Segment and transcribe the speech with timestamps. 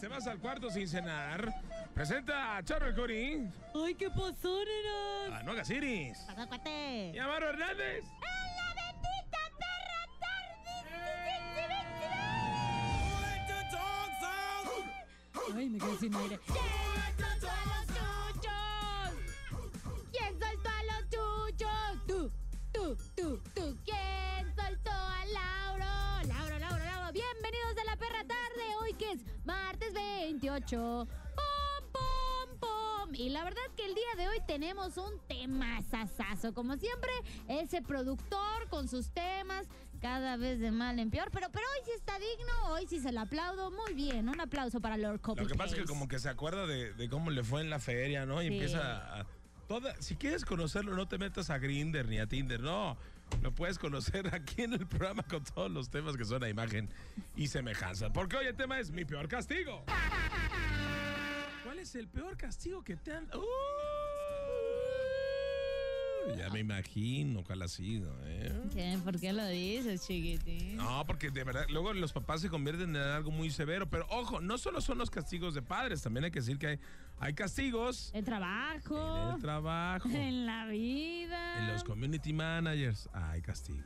[0.00, 1.52] Te vas al cuarto sin cenar.
[1.92, 3.50] Presenta a Charro el Cori.
[3.74, 5.40] Ay, ¿qué pasó, nenas?
[5.40, 6.18] A Noga Ciris.
[6.26, 7.12] Pasa, cuate.
[7.14, 8.04] Y Amaro Hernández.
[15.56, 16.38] Ay, me quedé sin aire.
[16.46, 16.56] ¿Quién
[17.18, 19.12] soltó a los chuchos?
[20.12, 22.06] ¿Quién soltó a los chuchos?
[22.06, 22.30] Tú,
[22.72, 23.77] tú, tú, tú.
[29.12, 31.08] Es martes 28.
[31.08, 33.14] ¡Pum, pum, pum!
[33.14, 36.52] Y la verdad que el día de hoy tenemos un tema sasazo.
[36.54, 37.10] Como siempre,
[37.48, 39.66] ese productor con sus temas
[40.00, 41.30] cada vez de mal en peor.
[41.32, 43.70] Pero, pero hoy sí está digno, hoy sí se lo aplaudo.
[43.70, 46.28] Muy bien, un aplauso para Lord Copy Lo que pasa es que como que se
[46.28, 48.42] acuerda de, de cómo le fue en la feria, ¿no?
[48.42, 48.54] Y Sí.
[48.54, 49.26] empieza a...
[49.68, 52.96] Toda, si quieres conocerlo, no te metas a Grinder ni a Tinder, no.
[53.42, 56.88] Lo puedes conocer aquí en el programa con todos los temas que son a imagen
[57.36, 58.12] y semejanza.
[58.12, 59.84] Porque hoy el tema es mi peor castigo.
[61.64, 63.24] ¿Cuál es el peor castigo que te han...
[63.34, 63.87] ¡Uh!
[66.36, 68.52] Ya me imagino cuál ha sido, ¿eh?
[68.72, 68.98] ¿Qué?
[69.02, 70.76] ¿Por qué lo dices, chiquitín?
[70.76, 73.88] No, porque de verdad, luego los papás se convierten en algo muy severo.
[73.88, 76.80] Pero ojo, no solo son los castigos de padres, también hay que decir que hay,
[77.18, 79.28] hay castigos El trabajo.
[79.28, 81.60] en el trabajo, En la vida.
[81.60, 83.08] en los community managers.
[83.12, 83.84] Hay castigos.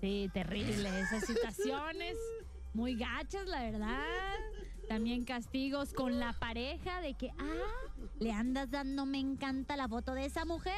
[0.00, 1.00] Sí, terrible.
[1.00, 2.16] Esas situaciones
[2.74, 4.04] muy gachas, la verdad.
[4.88, 10.12] También castigos con la pareja de que, ah, le andas dando, me encanta la foto
[10.14, 10.74] de esa mujer.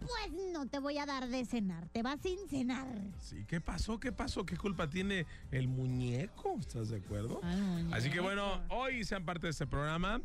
[0.00, 2.86] Pues no te voy a dar de cenar, te vas sin cenar.
[3.20, 3.98] Sí, ¿qué pasó?
[3.98, 4.46] ¿Qué pasó?
[4.46, 6.56] ¿Qué culpa tiene el muñeco?
[6.60, 7.40] ¿Estás de acuerdo?
[7.42, 7.94] Ay, muñeco.
[7.94, 10.20] Así que bueno, hoy sean parte de este programa.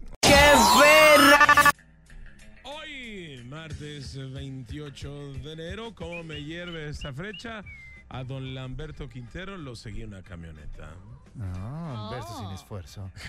[2.64, 7.64] Hoy, martes 28 de enero, ¿cómo me hierve esta fecha?
[8.10, 10.96] A don Lamberto Quintero lo seguí en una camioneta.
[11.36, 13.12] No, un verso sin esfuerzo.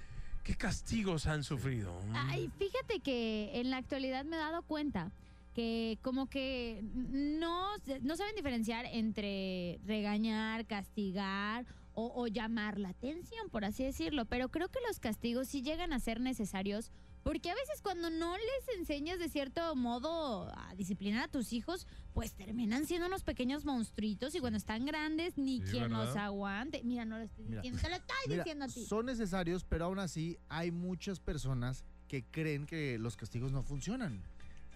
[0.42, 1.94] ¿Qué castigos han sufrido?
[2.14, 5.10] Ay, fíjate que en la actualidad me he dado cuenta
[5.54, 13.48] que como que no, no saben diferenciar entre regañar, castigar o, o llamar la atención,
[13.50, 14.24] por así decirlo.
[14.26, 16.90] Pero creo que los castigos sí llegan a ser necesarios
[17.22, 21.86] porque a veces cuando no les enseñas de cierto modo a disciplinar a tus hijos,
[22.12, 26.82] pues terminan siendo unos pequeños monstruitos y cuando están grandes ni Sí, quien los aguante.
[26.84, 27.62] Mira, no lo estoy Mira.
[27.62, 28.84] diciendo, te lo estoy Mira, diciendo a ti.
[28.84, 34.22] son necesarios, pero aún así hay muchas personas que creen que los castigos no funcionan.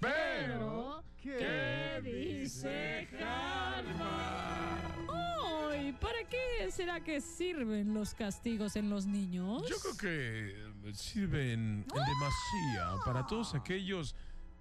[0.00, 3.08] Pero, ¿qué dice
[5.78, 9.62] Ay, ¿para qué será que sirven los castigos en los niños?
[9.68, 14.14] Yo creo que eh, sirven en demasía para todos aquellos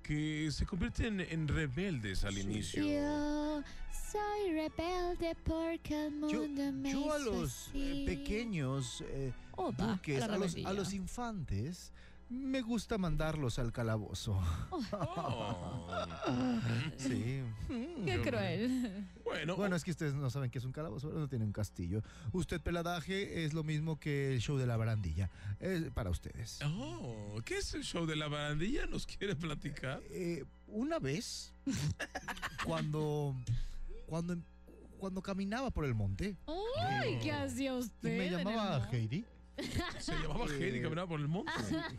[0.03, 2.83] que se convierten en rebeldes al inicio.
[2.85, 3.61] Yo
[3.91, 8.03] soy rebelde porque el Yo, mundo me yo a los eh, así.
[8.05, 11.91] pequeños eh, Opa, duques, la a los, a los infantes,
[12.29, 14.39] me gusta mandarlos al calabozo.
[14.71, 16.59] Oh.
[16.97, 17.41] Sí.
[18.05, 19.07] Qué cruel.
[19.23, 21.51] Bueno, Bueno, es que ustedes no saben qué es un calabozo, pero no tiene un
[21.53, 22.01] castillo.
[22.31, 25.29] Usted, peladaje, es lo mismo que el show de la barandilla.
[25.59, 26.59] Es para ustedes.
[26.65, 28.85] oh, ¿qué es el show de la barandilla?
[28.87, 30.01] ¿Nos quiere platicar?
[30.09, 31.53] Eh, una vez,
[32.65, 33.35] cuando,
[34.05, 34.37] cuando,
[34.97, 38.17] cuando caminaba por el monte Uy, ¿qué hacía y usted?
[38.17, 38.89] me llamaba?
[38.91, 39.25] Heidi,
[39.99, 41.51] Se llamaba Heidi, Eh, caminaba por el monte.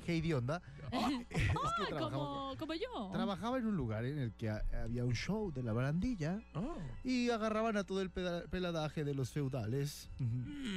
[0.06, 1.26] Heidi Onda, es que Ay,
[1.88, 3.10] trabajaba, como, como yo.
[3.12, 6.76] trabajaba en un lugar en el que ha- había un show de la barandilla Oh.
[7.04, 10.08] y agarraban a todo el peda- peladaje de los feudales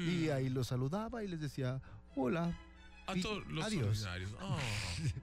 [0.07, 1.81] y ahí los saludaba y les decía,
[2.15, 2.57] hola.
[3.07, 3.87] A Y todos los adiós.
[4.05, 4.31] ordinarios.
[4.41, 4.57] Oh,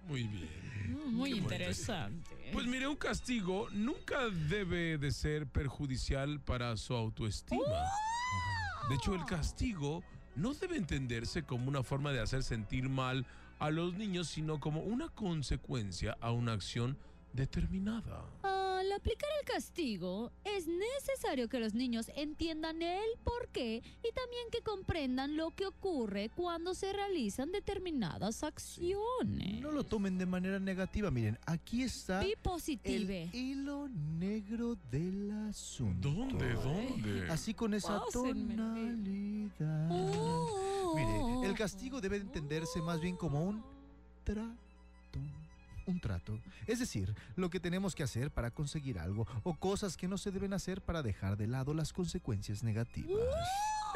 [0.08, 0.48] muy bien.
[0.88, 1.54] Mm, Muy Qué bonito.
[1.54, 2.50] interesante.
[2.52, 7.62] Pues mire, un castigo nunca debe de ser perjudicial para su autoestima.
[8.88, 10.02] De hecho, el castigo
[10.38, 13.26] no debe entenderse como una forma de hacer sentir mal
[13.58, 16.96] a los niños, sino como una consecuencia a una acción
[17.32, 18.24] determinada.
[18.98, 25.36] Aplicar el castigo es necesario que los niños entiendan el porqué y también que comprendan
[25.36, 29.60] lo que ocurre cuando se realizan determinadas acciones.
[29.60, 31.12] No lo tomen de manera negativa.
[31.12, 33.30] Miren, aquí está Be el positive.
[33.32, 36.10] hilo negro del asunto.
[36.10, 36.54] ¿Dónde?
[36.54, 37.30] ¿Dónde?
[37.30, 39.90] Así con esa tonalidad.
[39.92, 40.92] Oh.
[40.96, 43.62] Mire, el castigo debe entenderse más bien como un
[44.24, 44.58] trato.
[45.88, 46.38] Un trato.
[46.66, 50.30] Es decir, lo que tenemos que hacer para conseguir algo o cosas que no se
[50.30, 53.10] deben hacer para dejar de lado las consecuencias negativas.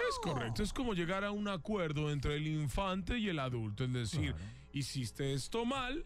[0.09, 3.93] Es correcto, es como llegar a un acuerdo entre el infante y el adulto, es
[3.93, 4.35] decir,
[4.73, 6.05] hiciste esto mal,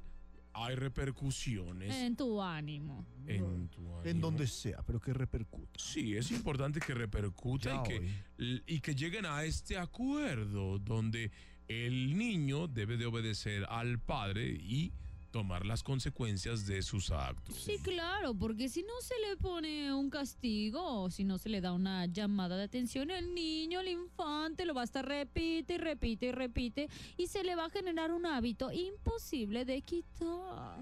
[0.53, 3.05] hay repercusiones En tu ánimo.
[3.27, 4.21] en tu En ánimo.
[4.27, 5.79] donde sea, pero que repercuta.
[5.79, 11.31] Sí, es importante que repercuta que, y que lleguen a este acuerdo donde
[11.69, 14.93] el niño debe de obedecer al padre y
[15.31, 17.55] tomar las consecuencias de sus actos.
[17.57, 21.61] Sí, claro, porque si no se le pone un castigo o si no se le
[21.61, 25.79] da una llamada de atención, el niño, el infante, lo va a estar repite y
[25.79, 30.77] repite y repite y se le va a generar un hábito imposible de quitar.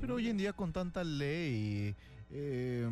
[0.00, 1.94] Pero hoy en día con tanta ley
[2.30, 2.88] eh,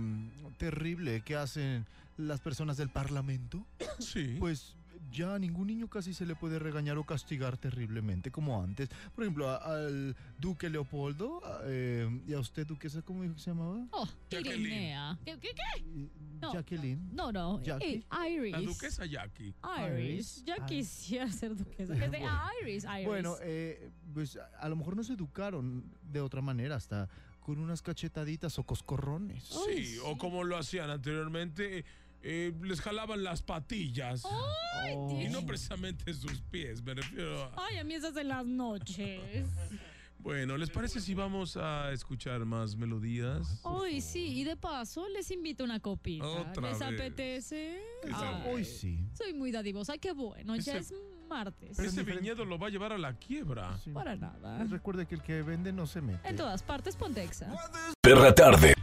[0.59, 1.87] terrible que hacen
[2.17, 3.65] las personas del Parlamento,
[3.99, 4.37] Sí.
[4.39, 4.75] pues
[5.11, 8.89] ya a ningún niño casi se le puede regañar o castigar terriblemente como antes.
[9.15, 13.41] Por ejemplo, a- al duque Leopoldo a- eh, y a usted, duquesa, ¿cómo dijo que
[13.41, 13.87] se llamaba?
[13.93, 15.17] Oh, Jacqueline.
[15.25, 16.09] ¿Qué, qué, qué?
[16.41, 16.53] No.
[16.53, 17.09] Jacqueline.
[17.15, 17.63] No, no.
[17.63, 18.05] Jackie.
[18.11, 18.53] eh, Iris.
[18.53, 19.55] La duquesa Jackie.
[19.79, 19.99] Iris.
[20.05, 20.45] Iris.
[20.45, 20.67] Ya Ah.
[20.67, 21.93] quisiera ser duquesa.
[21.95, 22.41] Es de Bueno.
[22.63, 23.07] Iris, Iris.
[23.07, 27.09] Bueno, eh, pues a, a lo mejor nos educaron de otra manera, hasta
[27.41, 29.51] con unas cachetaditas o coscorrones.
[29.69, 29.99] Ay, Sí, sí.
[30.05, 31.85] o como lo hacían anteriormente,
[32.23, 34.23] eh, les jalaban las patillas.
[34.25, 35.19] Oh.
[35.21, 37.53] Y no precisamente sus pies, me refiero a...
[37.69, 39.47] Ay, a mí esas en las noches.
[40.21, 43.61] Bueno, ¿les parece si vamos a escuchar más melodías?
[43.65, 46.27] Ay, sí, y de paso les invito una copita.
[46.27, 46.89] Otra ¿Les vez.
[46.89, 47.79] apetece?
[48.05, 48.55] Ay, sabor.
[48.55, 49.07] Hoy sí.
[49.17, 51.79] Soy muy dadivosa, qué bueno, ya Ese- es martes.
[51.79, 53.79] Ese diferente- viñedo lo va a llevar a la quiebra.
[53.79, 53.91] sí.
[53.93, 54.65] Para nada.
[54.65, 56.29] Recuerde que el que vende no se mete.
[56.29, 57.55] En todas partes, Pontexa.
[58.03, 58.75] Perra tarde.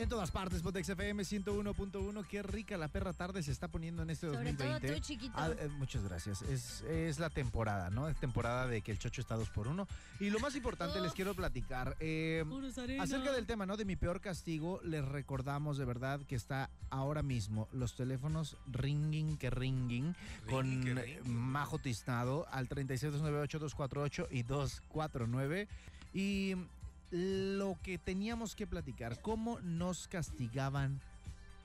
[0.00, 2.26] En todas partes, Potex FM 101.1.
[2.26, 4.94] Qué rica la perra tarde se está poniendo en este Sobre todo 2020.
[4.94, 5.34] tú, chiquito.
[5.36, 6.40] Ah, eh, muchas gracias.
[6.40, 8.08] Es, es la temporada, ¿no?
[8.08, 9.86] Es temporada de que el chocho está dos por uno.
[10.18, 11.98] Y lo más importante, les quiero platicar.
[12.00, 12.42] eh.
[12.98, 13.76] Acerca del tema, ¿no?
[13.76, 19.36] De mi peor castigo, les recordamos de verdad que está ahora mismo los teléfonos ringing
[19.36, 20.16] que ringing
[20.48, 21.36] con Ringing que ringing.
[21.36, 25.68] Majo Tiznado al 3698-248 y 249.
[26.14, 26.56] Y
[27.10, 31.00] lo que teníamos que platicar, cómo nos castigaban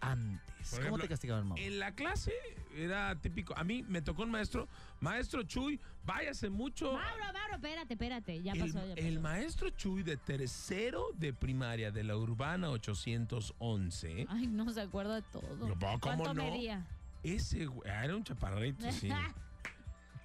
[0.01, 0.41] antes.
[0.69, 1.61] Por ¿Cómo ejemplo, te castigaban, Majo?
[1.61, 2.33] En la clase
[2.75, 3.55] era típico.
[3.57, 4.67] A mí me tocó un maestro,
[4.99, 6.93] maestro Chuy, váyase mucho.
[6.93, 8.41] Mauro, Mauro, espérate, espérate.
[8.41, 9.07] Ya el, pasó, ya pasó.
[9.07, 14.25] el maestro Chuy de tercero de primaria de la Urbana 811.
[14.29, 15.67] Ay, no se acuerda de todo.
[15.67, 16.43] No, ¿cómo ¿Cuánto no?
[16.43, 16.85] medía?
[17.23, 19.09] Ese güey, ah, era un chaparrito, sí.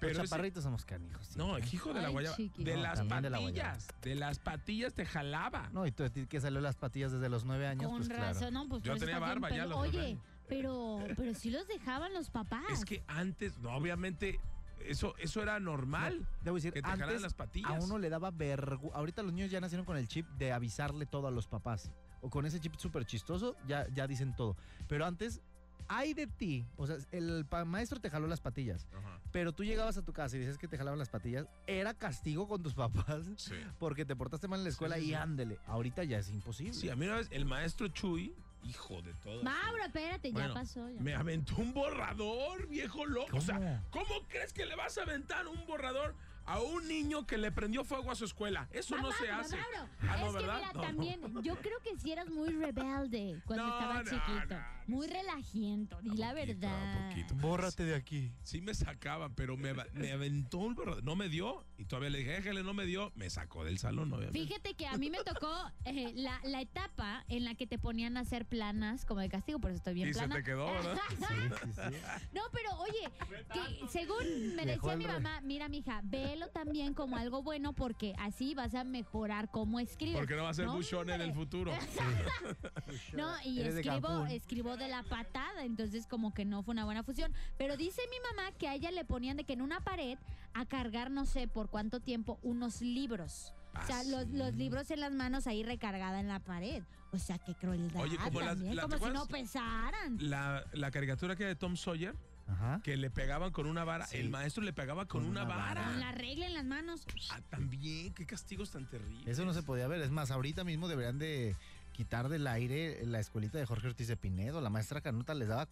[0.01, 1.27] Los Pero ese- chaparritos somos canijos.
[1.27, 1.37] sí.
[1.37, 2.35] no, el hijo de la Ay, guayaba.
[2.35, 2.63] chiqui.
[2.63, 3.87] De No, las de la patillas.
[4.01, 5.69] De las patillas te jalaba.
[5.71, 8.09] No, y tú a ti que salió las patillas desde los nueve años, Con pues
[8.09, 8.23] claro.
[8.33, 10.17] razón, no, pues Yo tenía barba ya los Oye,
[10.49, 12.63] pero, pero sí los dejaban los papás.
[12.71, 14.39] Es que antes, no, obviamente,
[14.85, 16.27] eso, eso era normal.
[16.43, 17.69] Debo decir, que te jalaran antes las patillas.
[17.69, 18.97] a uno le daba vergüenza.
[18.97, 21.91] Ahorita los niños ya nacieron con el chip de avisarle todo a los papás.
[22.23, 24.55] O con ese chip súper chistoso, ya, ya dicen todo.
[24.87, 25.41] Pero antes,
[25.87, 26.65] hay de ti.
[26.77, 28.87] O sea, el maestro te jaló las patillas.
[28.97, 29.19] Ajá.
[29.31, 31.47] Pero tú llegabas a tu casa y dices que te jalaban las patillas.
[31.67, 33.25] Era castigo con tus papás.
[33.37, 33.55] Sí.
[33.79, 35.13] Porque te portaste mal en la escuela sí, y sí.
[35.13, 35.59] ándele.
[35.65, 36.73] Ahorita ya es imposible.
[36.73, 39.41] Sí, a mí una vez el maestro Chuy, hijo de todo.
[39.43, 40.89] Mauro, espérate, Bueno, ya pasó.
[40.89, 43.37] ya Me aventó un borrador, viejo loco.
[43.37, 46.15] O sea, ¿cómo crees que le vas a aventar un borrador
[46.53, 48.67] a un niño que le prendió fuego a su escuela?
[48.71, 49.55] Eso no se hace.
[49.57, 50.81] Mauro, Ah, no, es que mira, No.
[50.81, 54.55] también, yo creo que si eras muy rebelde cuando No, estaba no, chiquito.
[54.55, 57.09] no, muy relajiento, di la poquito, verdad.
[57.09, 57.35] poquito.
[57.35, 58.31] Bórrate de aquí.
[58.43, 61.03] Sí me sacaba, pero me, me aventó un borrador.
[61.03, 61.63] No me dio.
[61.77, 63.11] Y todavía le dije, déjale, no me dio.
[63.15, 64.39] Me sacó del salón, obviamente.
[64.39, 65.51] Fíjate que a mí me tocó
[65.85, 69.59] eh, la, la etapa en la que te ponían a hacer planas como de castigo,
[69.59, 70.35] por eso estoy bien Y se plana.
[70.35, 70.97] te quedó, ¿verdad?
[71.09, 71.97] Sí, sí, sí.
[72.33, 73.09] No, pero oye,
[73.53, 76.01] que según me Dejó decía mi mamá, mira, mija,
[76.41, 80.17] velo también como algo bueno porque así vas a mejorar cómo escribes.
[80.17, 81.71] Porque no va a ser No, buchón en el futuro.
[83.13, 86.85] No, y Eres de escribo, escribo de la patada, entonces como que no fue una
[86.85, 87.33] buena fusión.
[87.57, 90.17] Pero dice mi mamá que a ella le ponían de que en una pared
[90.53, 93.53] a cargar no sé por cuánto tiempo unos libros.
[93.81, 94.31] O sea, Ah, los, sí.
[94.33, 96.83] los libros en las manos ahí recargada en la pared.
[97.13, 100.17] O sea, qué crueldad Oye, como las- también, la- como ¿te si no pesaran.
[100.19, 102.15] La, la caricatura que era de Tom Sawyer,
[102.51, 102.81] Ajá.
[102.83, 104.05] que le pegaban con una vara.
[104.07, 104.17] Sí.
[104.17, 105.65] El maestro le pegaba con, Con una, una vara.
[105.81, 105.85] vara.
[105.91, 107.05] Con la regla en las manos.
[107.31, 109.27] Ah, también, qué castigos tan terribles.
[109.27, 110.01] Eso no se podía ver.
[110.01, 111.55] Es más, ahorita mismo deberían de
[111.93, 114.61] quitar del aire la escuelita de Jorge Ortiz de Pinedo.
[114.61, 115.67] La maestra Canuta les daba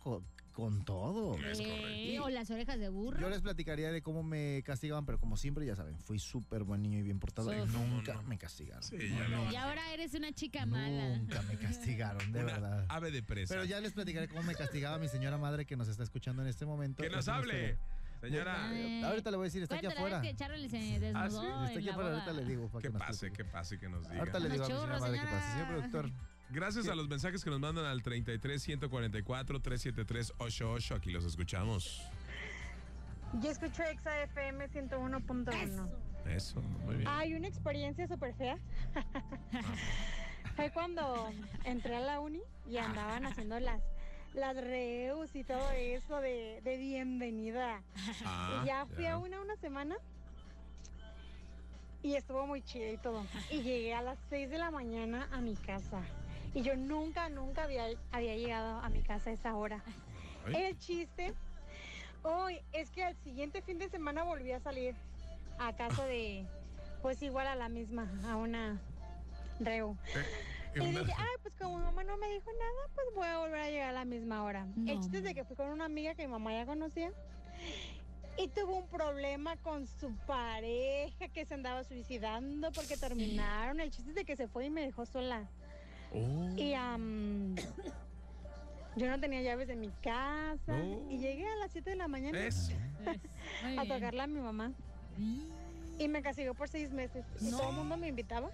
[0.53, 1.37] con todo.
[1.37, 3.19] Es Eh, o las orejas de burro.
[3.19, 6.81] Yo les platicaría de cómo me castigaban, pero como siempre, ya saben, fui súper buen
[6.81, 8.27] niño y bien portado y nunca No, no.
[8.27, 8.83] me castigaron.
[8.83, 9.51] Sí, ya no.
[9.51, 11.17] Y ahora eres una chica mala.
[11.17, 12.85] Nunca me castigaron, de Una verdad.
[12.89, 13.53] Ave de presa.
[13.53, 16.47] Pero ya les platicaré cómo me castigaba mi señora madre que nos está escuchando en
[16.49, 17.01] este momento.
[17.03, 17.77] Que nos hable, historia.
[18.21, 18.69] señora.
[18.69, 19.03] Ay.
[19.03, 20.17] Ahorita le voy a decir, está aquí afuera.
[20.23, 21.67] es que Charlie se desnudó ¿Ah, sí?
[21.69, 22.67] Está aquí afuera, ahorita le digo.
[22.69, 24.19] para Que que pase, que pase, que nos diga.
[24.19, 25.51] Ahorita le digo a mi señora madre que pase.
[25.53, 26.11] Señor productor.
[26.51, 30.95] Gracias a los mensajes que nos mandan al 33 144 373 88.
[30.95, 32.01] Aquí los escuchamos.
[33.41, 35.89] Yo escucho Exa FM 101.1.
[36.25, 37.07] Eso, muy bien.
[37.07, 38.57] Hay una experiencia súper fea.
[40.55, 41.31] Fue cuando
[41.63, 43.81] entré a la uni y andaban haciendo las,
[44.33, 47.83] las reus y todo eso de, de bienvenida.
[48.25, 49.95] Ah, y ya fui a una una semana
[52.01, 53.25] y estuvo muy chido y todo.
[53.51, 56.01] Y llegué a las 6 de la mañana a mi casa.
[56.53, 59.83] Y yo nunca, nunca había, había llegado a mi casa a esa hora.
[60.45, 60.55] Ay.
[60.55, 61.33] El chiste
[62.23, 64.95] hoy es que al siguiente fin de semana volví a salir
[65.59, 66.45] a casa de,
[67.01, 68.79] pues igual a la misma, a una
[69.59, 69.95] reu.
[70.73, 73.39] qué Y dije, ay, pues como mi mamá no me dijo nada, pues voy a
[73.39, 74.65] volver a llegar a la misma hora.
[74.75, 74.91] No.
[74.91, 77.11] El chiste es de que fui con una amiga que mi mamá ya conocía
[78.37, 83.79] y tuvo un problema con su pareja que se andaba suicidando porque terminaron.
[83.81, 85.49] El chiste es de que se fue y me dejó sola.
[86.13, 86.49] Oh.
[86.57, 87.55] Y am,
[88.95, 91.07] yo no tenía llaves de mi casa Oh.
[91.09, 93.87] y llegué a las 7 de la mañana a bien.
[93.87, 94.73] tocarle a mi mamá
[95.97, 97.25] y me castigó por seis meses.
[97.41, 98.49] Y todo el mundo me invitaba,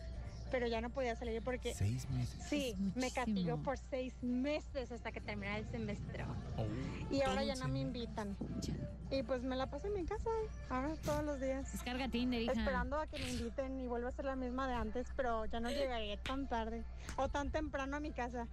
[0.51, 2.37] pero ya no podía salir porque Seis meses.
[2.47, 6.23] Sí, me castigó por seis meses hasta que terminara el semestre.
[6.57, 7.13] Oh.
[7.13, 8.35] Y ahora ya no me invitan.
[9.11, 10.29] Y pues me la paso en mi casa,
[10.69, 11.71] ahora todos los días.
[11.71, 12.53] Descarga Tinder, hija.
[12.53, 15.59] Esperando a que me inviten y vuelva a ser la misma de antes, pero ya
[15.59, 16.83] no llegaré tan tarde
[17.17, 18.47] o tan temprano a mi casa.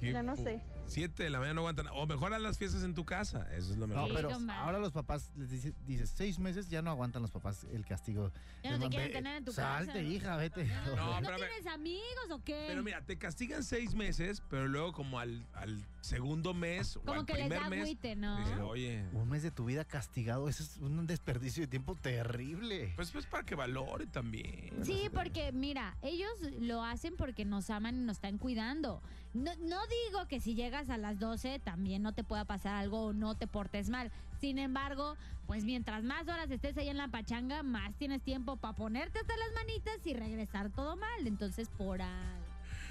[0.00, 0.60] Ya no sé.
[0.88, 1.86] Siete de la mañana no aguantan.
[1.92, 3.46] O mejor a las fiestas en tu casa.
[3.54, 4.08] Eso es lo No, mejor.
[4.08, 7.64] Sí, pero ahora los papás les dice, dices seis meses ya no aguantan los papás
[7.72, 8.32] el castigo.
[8.64, 10.02] Ya no te quieren tener en tu Salte, casa.
[10.02, 10.64] hija, vete.
[10.96, 12.66] No, ¿No pero tienes amigos o qué?
[12.68, 17.20] Pero mira, te castigan seis meses, pero luego como al, al segundo mes o Como
[17.20, 18.68] al que les primer da mes, agüite, ¿no?
[18.68, 22.92] oye, Un mes de tu vida castigado, eso es un desperdicio de tiempo terrible.
[22.96, 24.70] pues pues para que valore también.
[24.84, 26.30] Sí, porque mira, ellos
[26.60, 29.02] lo hacen porque nos aman y nos están cuidando.
[29.34, 33.06] No, no digo que si llegas a las 12 también no te pueda pasar algo
[33.06, 34.10] o no te portes mal.
[34.40, 35.16] Sin embargo,
[35.46, 39.36] pues mientras más horas estés ahí en la pachanga, más tienes tiempo para ponerte hasta
[39.36, 41.26] las manitas y regresar todo mal.
[41.26, 42.08] Entonces, por ahí.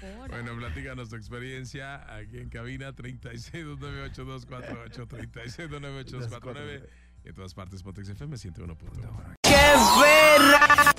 [0.00, 0.58] Por Bueno, ahí.
[0.58, 6.86] platícanos tu experiencia aquí en cabina 36298248, 36298249
[7.24, 9.34] y en todas partes Pontex FM 101.1.
[9.42, 10.97] En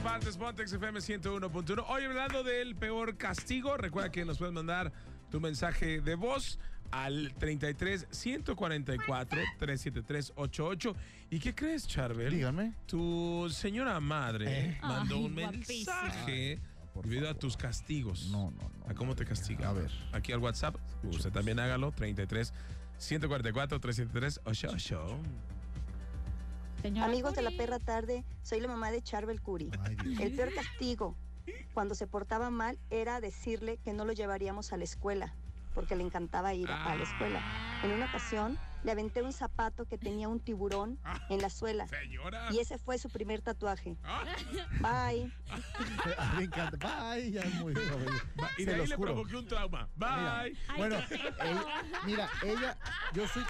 [0.00, 1.84] todas partes Pontex FM 101.1.
[1.88, 4.92] Hoy hablando del peor castigo, recuerda que nos puedes mandar
[5.30, 6.58] tu mensaje de voz
[6.90, 10.96] al 33 144 373 88.
[11.30, 12.32] ¿Y qué crees, Charbel?
[12.32, 12.74] Díganme.
[12.86, 14.78] Tu señora madre ¿Eh?
[14.82, 16.02] mandó Ay, un guapísima.
[16.02, 16.58] mensaje
[17.02, 18.28] debido a tus castigos.
[18.30, 18.86] No, no, no.
[18.90, 19.68] ¿A cómo te castiga?
[19.68, 19.90] A ver.
[20.12, 20.76] Aquí al WhatsApp.
[21.04, 21.92] Usted también hágalo.
[21.92, 22.52] 33
[22.98, 25.18] 144 373 88.
[26.82, 27.58] Señora Amigos de la Curi.
[27.58, 29.70] perra tarde, soy la mamá de Charbel Curi.
[29.82, 29.96] Ay.
[30.20, 31.16] El peor castigo
[31.74, 35.34] cuando se portaba mal era decirle que no lo llevaríamos a la escuela,
[35.74, 37.42] porque le encantaba ir a, a la escuela.
[37.82, 42.48] En una ocasión le aventé un zapato que tenía un tiburón en la suela Señora.
[42.50, 43.96] y ese fue su primer tatuaje.
[44.04, 44.24] Ah,
[44.80, 45.30] Bye.
[46.38, 46.78] Me encanta.
[47.14, 47.86] Bye, ya es muy bien.
[48.56, 49.12] y Se de ahí le juro.
[49.12, 49.88] provoqué un trauma.
[49.96, 50.08] Bye.
[50.10, 50.96] Ay, Bueno,
[52.06, 52.78] mira, ella,
[53.12, 53.42] yo soy.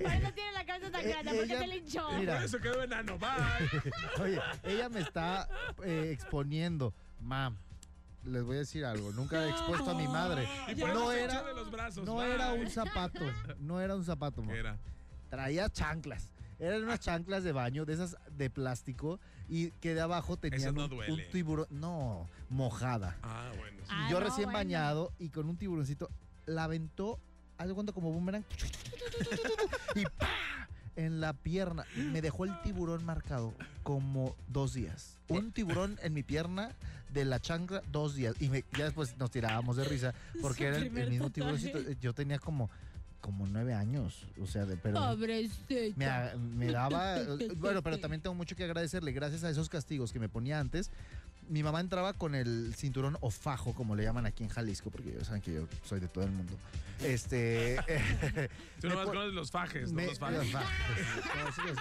[0.00, 2.08] Por eso tiene la cabeza tan Eh, grande, porque ella- se le hinchó.
[2.08, 3.18] Por eso quedó enano.
[3.18, 3.92] Bye.
[4.22, 5.48] Oye, ella me está
[5.84, 6.92] eh, exponiendo.
[7.20, 7.56] Mam,
[8.24, 9.12] les voy a decir algo.
[9.12, 10.48] Nunca he expuesto a mi madre.
[10.68, 12.04] Y por No eso se era, echó de los brazos.
[12.04, 12.32] no Bye.
[12.34, 13.20] era un zapato.
[13.58, 14.52] No era un zapato, mam.
[14.52, 14.78] ¿Qué era?
[15.30, 16.30] Traía chanclas.
[16.58, 20.84] Eran unas chanclas de baño, de esas de plástico, y que de abajo tenían no
[20.84, 21.12] un, duele.
[21.12, 21.66] un tiburón.
[21.68, 23.18] No, mojada.
[23.22, 23.78] Ah, bueno.
[23.84, 23.90] sí.
[23.90, 24.58] Ah, y yo no, recién bueno.
[24.58, 26.08] bañado y con un tiburoncito,
[26.46, 27.20] la aventó,
[27.58, 28.44] algo cuando como boomerang,
[29.94, 30.28] y ¡pa!
[30.96, 31.84] en la pierna.
[32.12, 35.18] Me dejó el tiburón marcado como dos días.
[35.28, 36.74] Un tiburón en mi pierna
[37.12, 38.34] de la chancla, dos días.
[38.40, 41.78] Y me- ya después nos tirábamos de risa porque Su era el, mismo tiburoncito.
[42.00, 42.70] Yo tenía como
[43.20, 44.24] como nueve años.
[44.40, 45.74] O sea, de, pero Pobrecito.
[45.96, 47.16] me, me daba.
[47.56, 49.12] bueno, pero también tengo mucho que agradecerle.
[49.12, 50.90] Gracias a esos castigos que me ponía antes.
[51.48, 55.12] Mi mamá entraba con el cinturón o fajo, como le llaman aquí en Jalisco, porque
[55.16, 56.52] ya saben que yo soy de todo el mundo.
[57.02, 57.76] Este.
[58.80, 60.38] Tú nomás conoces los fajes, no me- los fajes.
[60.38, 61.76] los fajes,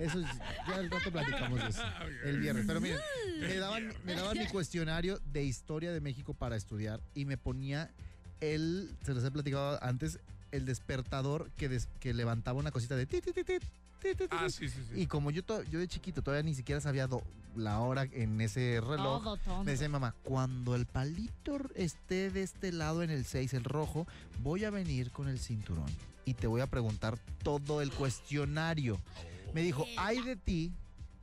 [0.00, 0.26] Eso es-
[0.68, 1.82] ya al rato platicamos de eso.
[2.24, 2.64] El viernes.
[2.66, 2.98] Pero miren,
[3.40, 7.90] me daban, me daban mi cuestionario de historia de México para estudiar y me ponía
[8.40, 10.18] el, se los he platicado antes,
[10.52, 13.20] el despertador que, des- que levantaba una cosita de ti,
[14.30, 15.00] Ah, sí, sí, sí.
[15.00, 17.22] Y como yo, to- yo de chiquito todavía ni siquiera sabía do-
[17.56, 19.64] la hora en ese reloj, Todo tonto.
[19.64, 23.64] me decía mi mamá, cuando el palito esté de este lado en el 6, el
[23.64, 24.06] rojo,
[24.42, 25.90] voy a venir con el cinturón
[26.24, 29.00] y te voy a preguntar todo el cuestionario.
[29.54, 30.72] Me dijo, ay de ti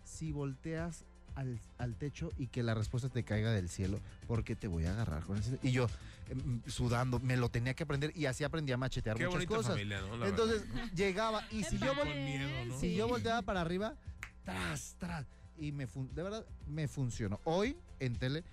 [0.03, 1.05] si volteas
[1.36, 4.91] al, al techo y que la respuesta te caiga del cielo, porque te voy a
[4.91, 5.67] agarrar con el cinturón.
[5.67, 5.88] Y yo,
[6.67, 9.74] sudando, me lo tenía que aprender y así aprendí a machetear Qué muchas cosas.
[9.74, 10.25] familia, ¿no?
[10.25, 10.63] Entonces
[10.94, 12.79] llegaba y si yo, vol- miedo, ¿no?
[12.79, 13.96] si yo volteaba para arriba,
[14.44, 15.25] tras, tras.
[15.58, 17.39] Y me fun- de verdad me funcionó.
[17.46, 18.44] Hoy en tele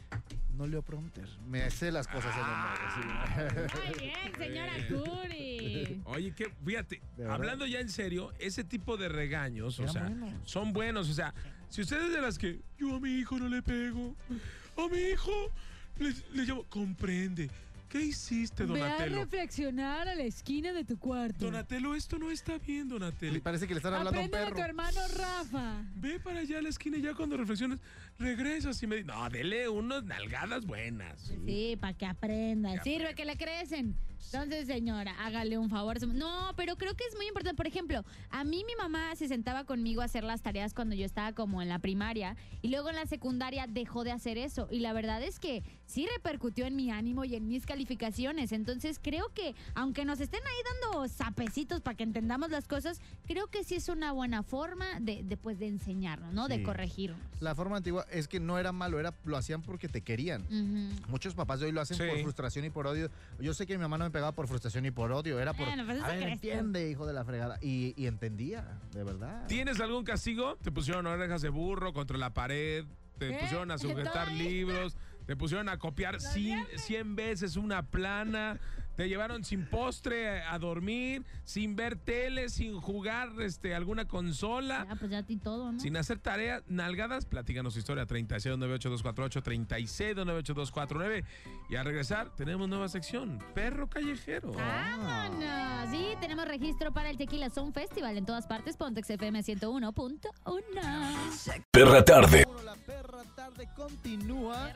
[0.56, 1.28] no leo prompter.
[1.48, 3.70] Me sé las cosas en memoria.
[3.74, 3.88] sí.
[3.88, 4.72] Muy bien, señora.
[4.88, 6.02] Curi.
[6.04, 10.12] Oye, que fíjate, hablando ya en serio, ese tipo de regaños, o sea,
[10.44, 11.10] son buenos.
[11.10, 11.34] O sea,
[11.68, 14.14] si ustedes de las que yo a mi hijo no le pego,
[14.76, 15.32] a mi hijo
[15.98, 17.50] le, le llamo, comprende.
[17.88, 19.16] ¿Qué hiciste, Ve a Donatello?
[19.18, 21.44] reflexionar a la esquina de tu cuarto.
[21.44, 23.34] Donatello, esto no está bien, Donatello.
[23.34, 24.56] Me parece que le están hablando a un Aprende de perro.
[24.56, 25.82] tu hermano Rafa.
[25.96, 27.80] Ve para allá a la esquina y ya cuando reflexiones,
[28.18, 31.32] regresas y me dices, no, dele unas nalgadas buenas.
[31.44, 32.82] Sí, para que aprenda.
[32.82, 33.94] Sirve que le crecen.
[34.32, 36.06] Entonces, señora, hágale un favor.
[36.06, 37.56] No, pero creo que es muy importante.
[37.56, 41.04] Por ejemplo, a mí mi mamá se sentaba conmigo a hacer las tareas cuando yo
[41.04, 44.68] estaba como en la primaria y luego en la secundaria dejó de hacer eso.
[44.70, 48.52] Y la verdad es que sí repercutió en mi ánimo y en mis calificaciones.
[48.52, 53.48] Entonces, creo que aunque nos estén ahí dando sapecitos para que entendamos las cosas, creo
[53.48, 56.48] que sí es una buena forma de, de, pues, de enseñarnos, ¿no?
[56.48, 57.18] De corregirnos.
[57.40, 60.46] La forma antigua es que no era malo, era lo hacían porque te querían.
[61.08, 62.04] Muchos papás de hoy lo hacen Sí.
[62.08, 63.10] por frustración y por odio.
[63.40, 65.66] Yo sé que mi mamá no me pegaba por frustración y por odio, era por.
[65.66, 67.58] Bueno, pues a ver, entiende, hijo de la fregada.
[67.60, 69.46] Y, y entendía, de verdad.
[69.48, 70.56] ¿Tienes algún castigo?
[70.62, 72.84] Te pusieron orejas de burro contra la pared,
[73.18, 73.38] te ¿Qué?
[73.40, 78.60] pusieron a sujetar libros, te pusieron a copiar 100, 100 veces una plana,
[78.96, 84.86] te llevaron sin postre a dormir, sin ver tele, sin jugar este, alguna consola.
[84.88, 85.80] Ya, pues ya a ti todo, ¿no?
[85.80, 91.24] Sin hacer tareas, nalgadas, platícanos historia 36982448, 36298249
[91.70, 94.52] y al regresar tenemos nueva sección, perro callejero.
[94.58, 94.96] Ah.
[94.98, 95.90] ¡Vámonos!
[95.90, 98.76] Sí, tenemos registro para el Tequila Sound Festival en todas partes.
[98.76, 101.64] Pontex FM 101.1.
[101.70, 102.44] Perra tarde.
[102.46, 104.72] Bueno, la perra tarde continúa.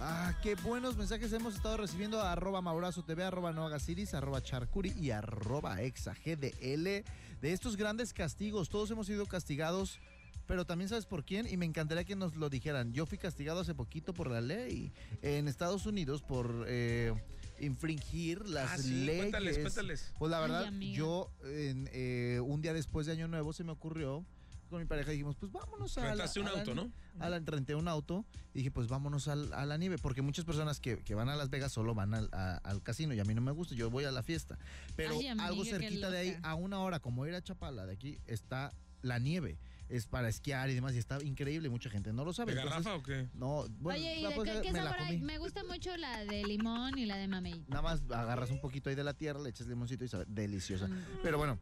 [0.00, 4.92] Ah, qué buenos mensajes hemos estado recibiendo a arroba Maurazo TV, arroba Noagasiris, arroba Charcuri
[4.96, 7.04] y arroba exagdl de
[7.42, 8.68] estos grandes castigos.
[8.68, 9.98] Todos hemos sido castigados,
[10.46, 12.92] pero también sabes por quién y me encantaría que nos lo dijeran.
[12.92, 14.92] Yo fui castigado hace poquito por la ley
[15.22, 17.12] en Estados Unidos por eh,
[17.58, 19.16] infringir las Ah, sí, leyes.
[19.22, 20.12] cuéntales, cuéntales.
[20.18, 24.24] Pues la verdad, yo en, eh, un día después de Año Nuevo se me ocurrió
[24.68, 26.90] con mi pareja dijimos, pues vámonos a la- un a la auto, ¿no?
[27.18, 30.44] a la, renté un auto y dije, pues vámonos al- a la nieve, porque muchas
[30.44, 33.24] personas que, que van a Las Vegas solo van al, a- al casino y a
[33.24, 34.58] mí no me gusta, yo voy a la fiesta.
[34.96, 37.92] Pero Ay, amiga, algo cerquita de ahí, a una hora, como ir a Chapala de
[37.94, 39.58] aquí, está la nieve.
[39.88, 42.54] Es para esquiar y demás, y está increíble, mucha gente no lo sabe.
[42.56, 43.28] ¿De entonces, garrafa o qué?
[43.34, 45.20] No, bueno, Oye, ¿y de qué, qué me sabor hay?
[45.20, 47.64] Me gusta mucho la de limón y la de mamey.
[47.68, 50.88] Nada más agarras un poquito ahí de la tierra, le echas limoncito y sabe deliciosa.
[50.88, 51.04] Mm.
[51.22, 51.60] Pero bueno,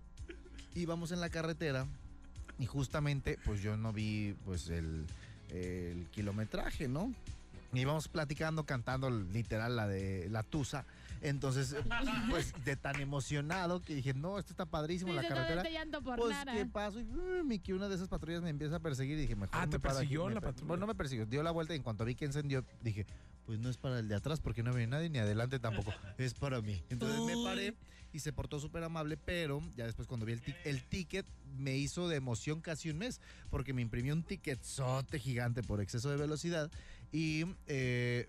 [0.75, 1.87] íbamos en la carretera
[2.59, 5.05] y justamente pues yo no vi pues el,
[5.51, 7.13] el kilometraje, ¿no?
[7.73, 10.85] Y íbamos platicando, cantando literal la de la tusa.
[11.23, 11.75] Entonces,
[12.31, 16.01] pues de tan emocionado que dije, no, esto está padrísimo, la Dice, no, carretera.
[16.03, 16.53] por Pues nada.
[16.53, 19.35] qué paso y uh, que una de esas patrullas me empieza a perseguir y dije,
[19.35, 20.69] mejor Ah, me ¿te aquí, persiguió me la per- patrulla?
[20.69, 23.07] Bueno, no me persiguió, dio la vuelta y en cuanto vi que encendió, dije,
[23.47, 26.35] pues no es para el de atrás porque no había nadie ni adelante tampoco, es
[26.35, 26.83] para mí.
[26.91, 27.75] Entonces me paré
[28.15, 31.27] y se portó súper amable, pero ya después cuando vi el, el ticket
[31.59, 35.81] me hizo de emoción casi un mes porque me imprimió un ticket sote gigante por
[35.81, 36.71] exceso de velocidad
[37.13, 38.29] y eh,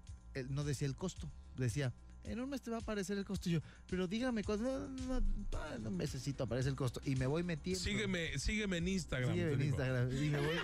[0.49, 1.93] no decía el costo, decía...
[2.27, 3.49] En un mes te va a aparecer el costo.
[3.49, 6.99] Y yo, pero dígame, cuando no, no, no, en un mesecito aparece el costo.
[7.05, 7.79] Y me voy metiendo.
[7.79, 9.31] Sígueme, sígueme en Instagram.
[9.31, 9.61] Sígueme en.
[9.61, 10.11] Instagram.
[10.11, 10.57] Y me voy,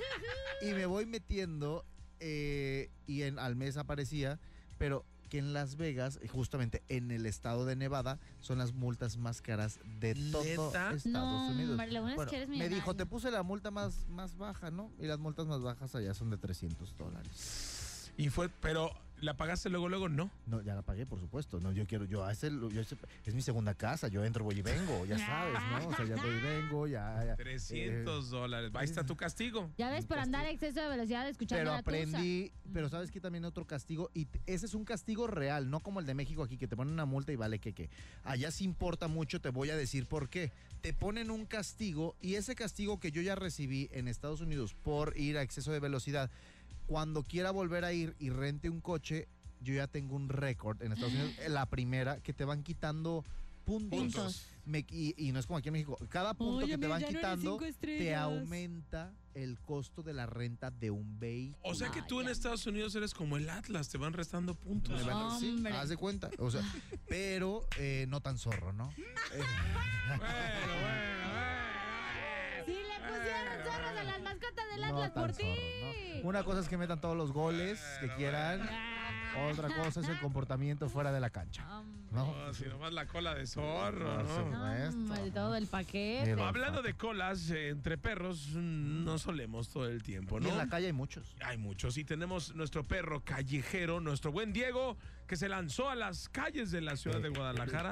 [0.63, 1.85] y me voy metiendo
[2.19, 4.39] eh, y en, al mes aparecía,
[4.79, 9.41] pero que en Las Vegas, justamente en el estado de Nevada, son las multas más
[9.41, 10.91] caras de todo ¿Neta?
[10.91, 11.71] Estados No, Unidos.
[11.71, 14.35] hombre, lo bueno es Bueno, que eres me dijo, te puse la multa más, más
[14.37, 14.91] baja, ¿no?
[14.99, 18.11] Y las multas más bajas allá son de 300 dólares.
[18.17, 20.09] Y fue, pero ¿La pagaste luego, luego?
[20.09, 20.31] No.
[20.47, 21.59] No, ya la pagué, por supuesto.
[21.59, 24.07] No, yo quiero, yo, a ese, yo ese- es mi segunda casa.
[24.07, 25.87] Yo entro, voy y vengo, ya sabes, ¿no?
[25.89, 27.23] O sea, ya voy y vengo, ya.
[27.25, 27.35] ya.
[27.35, 28.71] 300 dólares.
[28.73, 29.69] Ahí está tu castigo.
[29.77, 31.97] Ya ves, por andar a exceso de velocidad escuchando Pero la tusa.
[32.17, 35.99] aprendí, pero sabes que también otro castigo, y ese es un castigo real, no como
[35.99, 37.89] el de México aquí, que te ponen una multa y vale que que.
[38.23, 40.51] Allá sí importa mucho, te voy a decir por qué.
[40.81, 45.15] Te ponen un castigo y ese castigo que yo ya recibí en Estados Unidos por
[45.15, 46.31] ir a exceso de velocidad,
[46.91, 49.29] cuando quiera volver a ir y rente un coche,
[49.61, 53.23] yo ya tengo un récord en Estados Unidos, la primera, que te van quitando
[53.63, 53.97] puntos.
[53.97, 54.45] Puntos.
[54.65, 55.97] Me- y, y no es como aquí en México.
[56.09, 60.69] Cada punto Oye, que te van no quitando te aumenta el costo de la renta
[60.69, 61.61] de un vehículo.
[61.63, 62.27] O sea que tú en.
[62.27, 64.99] Estados Unidos eres como el Atlas, te van restando puntos.
[64.99, 66.29] Me van- sí, haz de cuenta.
[66.39, 66.61] O sea,
[67.07, 68.93] pero eh, no tan zorro, ¿no?
[69.31, 69.47] Bueno,
[70.17, 70.27] bueno,
[70.81, 71.60] bueno.
[73.01, 75.43] Pusieron zorros a las mascotas del Atlas por ti.
[75.43, 76.29] zorro, ¿no?
[76.29, 78.61] Una cosa es que metan todos los goles que Bueno, quieran.
[79.49, 81.63] Otra cosa es el comportamiento fuera de la cancha.
[82.11, 82.25] ¿No?
[82.35, 85.31] No, si nomás la cola de zorro, No, Maestro.
[85.33, 86.23] todo el paquete.
[86.25, 90.49] Pero- Hablando de colas, eh, entre perros mm, no solemos todo el tiempo, Y ¿no?
[90.49, 91.33] en la calle hay muchos.
[91.45, 96.27] Hay muchos y tenemos nuestro perro callejero, nuestro buen Diego, que se lanzó a las
[96.27, 97.91] calles de la ciudad de Guadalajara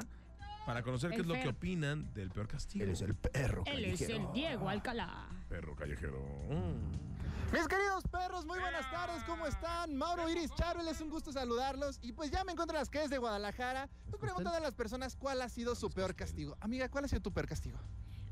[0.66, 2.84] para conocer qué es lo que opinan del peor castigo.
[2.84, 4.30] Él es el perro Él es el.
[4.32, 5.28] Diego Alcalá.
[5.48, 6.20] perro callejero.
[6.48, 7.10] Mm.
[7.52, 9.96] Mis queridos perros, muy buenas tardes, ¿cómo están?
[9.96, 11.98] Mauro Iris Charbel, es un gusto saludarlos.
[12.00, 13.88] Y pues ya me encuentro en las calles de Guadalajara.
[14.08, 16.56] Pues preguntando a las personas cuál ha sido su peor castigo.
[16.60, 17.76] Amiga, ¿cuál ha sido tu peor castigo?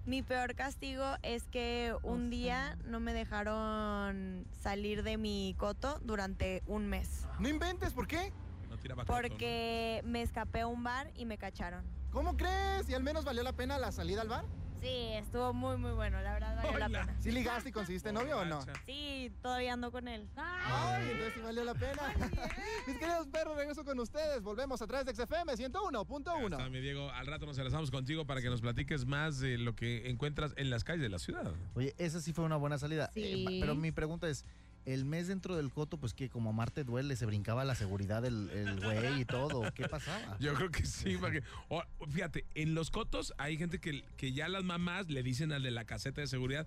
[0.07, 6.62] Mi peor castigo es que un día no me dejaron salir de mi coto durante
[6.67, 7.27] un mes.
[7.41, 8.33] No inventes, ¿por qué?
[8.71, 9.29] No tiraba coto, ¿no?
[9.29, 11.85] Porque me escapé a un bar y me cacharon.
[12.12, 12.88] ¿Cómo crees?
[12.88, 14.44] ¿Y al menos valió la pena la salida al bar?
[14.81, 16.21] Sí, estuvo muy, muy bueno.
[16.23, 17.16] La verdad valió la pena.
[17.21, 18.61] ¿Sí ligaste y conseguiste novio o no?
[18.87, 20.29] Sí, todavía ando con él.
[20.37, 22.14] Ay, entonces sí valió la pena.
[22.87, 24.40] Mis queridos perros, regreso con ustedes.
[24.42, 26.53] Volvemos a través de XFM Ya 101.1.
[26.53, 27.11] está, mi Diego.
[27.11, 30.71] Al rato nos enlazamos contigo para que nos platiques más de lo que encuentras en
[30.71, 31.53] las calles de la ciudad.
[31.75, 33.11] Oye, esa sí fue una buena salida.
[33.14, 33.44] Sí.
[33.49, 34.44] Eh, pero mi pregunta es,
[34.94, 38.22] el mes dentro del coto, pues que como a Marte duele, se brincaba la seguridad
[38.22, 39.62] del el güey y todo.
[39.74, 40.37] ¿Qué pasaba?
[40.40, 41.42] Yo creo que sí, porque,
[42.11, 45.70] fíjate, en los cotos hay gente que, que ya las mamás le dicen al de
[45.70, 46.66] la caseta de seguridad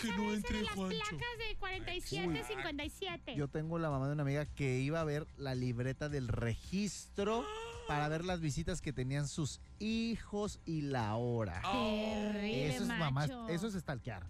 [0.00, 1.16] que no entre Juancho.
[1.16, 3.36] de 47, 57.
[3.36, 7.44] Yo tengo la mamá de una amiga que iba a ver la libreta del registro
[7.86, 11.60] para ver las visitas que tenían sus hijos y la hora.
[11.62, 14.26] Terrible, eso es mamá, eso es stalkear.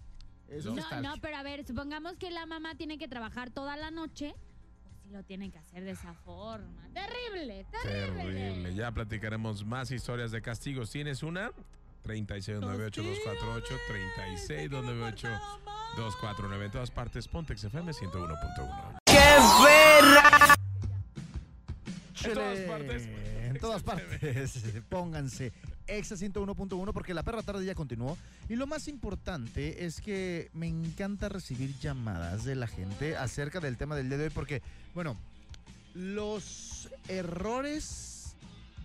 [0.49, 3.91] Eso No, no, pero a ver, supongamos que la mamá tiene que trabajar toda la
[3.91, 4.35] noche.
[4.83, 6.87] Pues sí lo tienen que hacer de esa forma.
[6.93, 8.23] Terrible, terrible.
[8.23, 8.75] Terrible.
[8.75, 10.91] Ya platicaremos más historias de castigos.
[10.91, 11.51] ¿Tienes una?
[12.03, 13.79] 3698248248,
[15.97, 16.65] 36298249.
[16.65, 18.99] En todas partes, Pontex FM 101.1.
[22.23, 23.07] En todas partes.
[23.07, 24.83] En todas partes.
[24.89, 25.53] Pónganse.
[25.87, 28.17] Exa 101.1 porque la perra tarde ya continuó.
[28.49, 33.77] Y lo más importante es que me encanta recibir llamadas de la gente acerca del
[33.77, 34.61] tema del día de hoy porque,
[34.93, 35.17] bueno,
[35.93, 38.14] los errores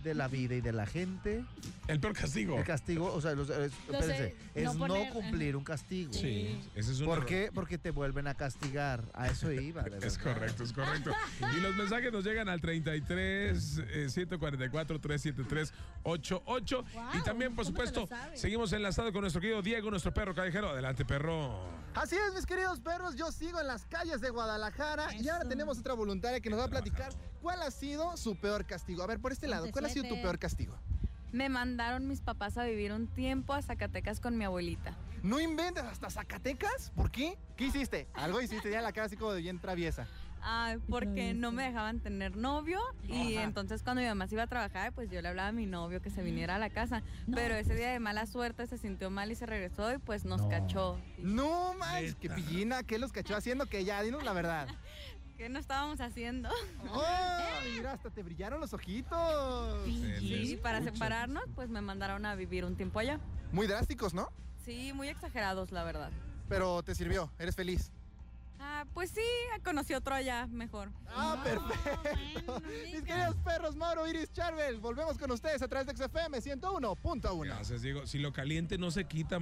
[0.03, 1.43] de la vida y de la gente,
[1.87, 2.57] El peor castigo.
[2.57, 6.11] el castigo, o sea, los- es, espérense, es no cumplir un castigo.
[6.13, 7.27] Sí, ese es un ¿Por error.
[7.29, 7.51] qué?
[7.53, 9.03] Porque te vuelven a castigar.
[9.13, 9.83] A eso iba.
[9.83, 11.11] de Es correcto, es correcto.
[11.57, 17.77] Y los mensajes nos llegan al 33 eh, 144 373 88 Y también, por ¿cómo
[17.77, 20.69] te lo supuesto, seguimos enlazados con nuestro querido Diego, nuestro perro callejero.
[20.69, 21.59] Adelante, perro.
[21.93, 25.77] Así es, mis queridos perros, yo sigo en las calles de Guadalajara y ahora tenemos
[25.79, 29.03] otra voluntaria que nos va a platicar cuál ha sido su peor castigo.
[29.03, 30.77] A ver, por este lado, ¿cuál ha sido tu peor castigo?
[31.31, 34.95] Me mandaron mis papás a vivir un tiempo a Zacatecas con mi abuelita.
[35.23, 36.91] No inventes hasta Zacatecas.
[36.95, 37.37] ¿Por qué?
[37.55, 38.07] ¿Qué hiciste?
[38.13, 40.07] Algo hiciste ya la cara así como de bien traviesa.
[40.43, 43.43] Ah, porque no me dejaban tener novio y Ajá.
[43.43, 46.01] entonces cuando mi mamá se iba a trabajar, pues yo le hablaba a mi novio
[46.01, 47.03] que se viniera a la casa.
[47.27, 50.25] No, Pero ese día de mala suerte se sintió mal y se regresó y pues
[50.25, 50.49] nos No.
[50.49, 50.99] cachó.
[51.19, 53.67] No manches, qué pillina, ¿qué los cachó haciendo?
[53.67, 54.67] Que ya, dinos la verdad.
[55.41, 56.49] ¿Qué no estábamos haciendo?
[56.91, 57.01] ¡Oh!
[57.73, 59.87] Mira, hasta te brillaron los ojitos.
[59.87, 63.19] Y para separarnos, pues me mandaron a vivir un tiempo allá.
[63.51, 64.29] Muy drásticos, ¿no?
[64.63, 66.11] Sí, muy exagerados, la verdad.
[66.47, 67.91] Pero te sirvió, eres feliz.
[68.63, 69.21] Ah, pues sí,
[69.63, 70.91] conocí otro allá mejor.
[71.09, 72.61] Ah, perfecto.
[72.93, 77.45] Mis queridos perros, Mauro, Iris, Charbel, volvemos con ustedes a través de XFM 101.1.
[77.45, 78.05] Gracias, Diego.
[78.05, 79.39] Si lo caliente no se quita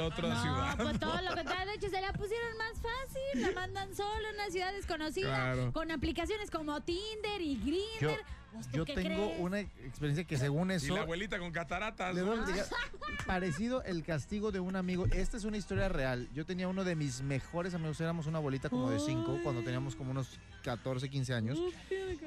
[0.00, 0.76] otro a No, ciudad.
[0.78, 3.42] pues todo lo que te han hecho se la pusieron más fácil.
[3.42, 5.72] la mandan solo en una ciudad desconocida Claro.
[5.72, 8.00] con aplicaciones como Tinder y Grindr.
[8.00, 8.32] Pues, ¿tú
[8.72, 9.40] yo qué tengo crees?
[9.40, 10.94] una experiencia que según Y eso...
[10.94, 12.14] la abuelita con cataratas.
[12.14, 12.22] Le
[13.26, 15.06] parecido el castigo de un amigo.
[15.06, 16.28] Esta es una historia real.
[16.34, 19.96] Yo tenía uno de mis mejores amigos, éramos una bolita como de cinco cuando teníamos
[19.96, 21.58] como unos 14, 15 años.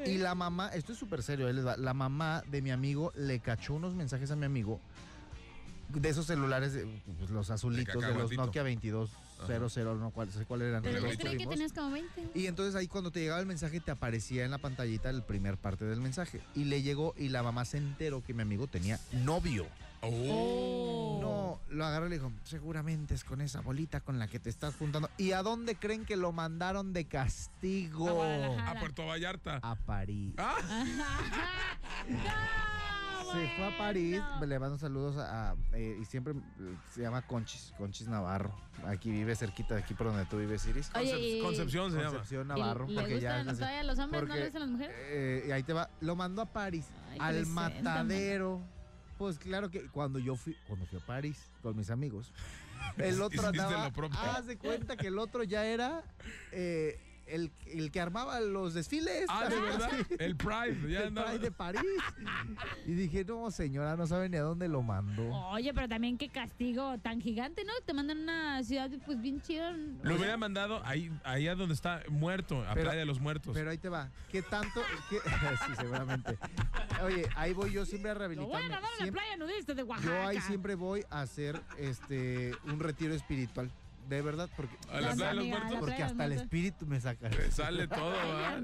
[0.05, 1.77] Y la mamá, esto es súper serio, ahí les va.
[1.77, 4.79] la mamá de mi amigo le cachó unos mensajes a mi amigo
[5.89, 9.09] de esos celulares, de, pues, los azulitos, de los cacahuatito.
[9.39, 10.83] Nokia 2200, no cuál, sé cuál eran.
[10.83, 12.29] Pero yo creí que tenías como 20.
[12.33, 15.57] Y entonces ahí cuando te llegaba el mensaje te aparecía en la pantallita el primer
[15.57, 16.41] parte del mensaje.
[16.53, 19.65] Y le llegó y la mamá se enteró que mi amigo tenía novio.
[20.01, 21.17] Oh.
[21.21, 24.49] No, lo agarró y le dijo, seguramente es con esa bolita con la que te
[24.49, 25.09] estás juntando.
[25.17, 28.23] ¿Y a dónde creen que lo mandaron de castigo?
[28.23, 29.59] A Puerto Vallarta.
[29.61, 30.33] A París.
[30.37, 30.55] Ah,
[32.09, 32.94] no,
[33.31, 34.45] Se fue a París, no.
[34.45, 38.53] le mando saludos a, a- eh, y siempre eh, se llama Conchis, Conchis Navarro.
[38.85, 40.91] Aquí vive cerquita de aquí por donde tú vives, Iris.
[40.95, 42.09] Oye, Concep- y- Concepción se llama.
[42.11, 42.87] Concepción ¿Y Navarro.
[42.87, 44.21] ¿Le porque gustan todavía los hombres?
[44.21, 44.95] ¿No porque, le gustan las mujeres?
[44.99, 48.61] Eh, y ahí te va, lo mandó a París, Ay, al matadero.
[49.17, 52.33] Pues claro que cuando yo fui, cuando fui a París con mis amigos,
[52.97, 53.89] el otro andaba,
[54.35, 56.03] haz de cuenta que el otro ya era
[56.51, 59.25] eh, el, el que armaba los desfiles.
[59.29, 59.89] Ah, de verdad.
[60.07, 60.15] Sí.
[60.19, 60.91] El Pride.
[60.91, 61.27] Ya el andaba.
[61.29, 61.81] Pride de París.
[62.85, 65.23] Y dije, no, señora, no sabe ni a dónde lo mandó.
[65.49, 67.73] Oye, pero también qué castigo tan gigante, ¿no?
[67.85, 69.71] Te mandan a una ciudad pues bien chida.
[69.71, 73.53] Lo hubiera mandado ahí, ahí a donde está muerto, a Pero- Playa de los Muertos.
[73.53, 74.09] Pero ahí te va.
[74.31, 74.81] ¿Qué tanto?
[75.09, 75.19] qué-
[75.67, 76.37] sí, seguramente.
[77.03, 79.83] Oye, ahí voy yo siempre a Lo voy a grabar en la playa nudista de
[79.83, 80.07] Oaxaca.
[80.09, 83.71] yo ahí siempre voy a hacer este un retiro espiritual.
[84.07, 85.79] De verdad, porque, a la Playa de los amiga, a la Muertos.
[85.79, 87.29] porque hasta el espíritu me saca.
[87.29, 88.61] Te sale todo, ¿verdad?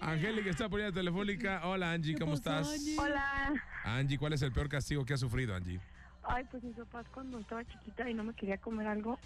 [0.00, 1.66] Angélica está por línea telefónica.
[1.66, 2.68] Hola, Angie, ¿cómo estás?
[2.96, 3.52] Hola.
[3.84, 5.80] Angie, ¿cuál es el peor castigo que has sufrido, Angie?
[6.22, 9.18] Ay, pues mis papás cuando estaba chiquita y no me quería comer algo,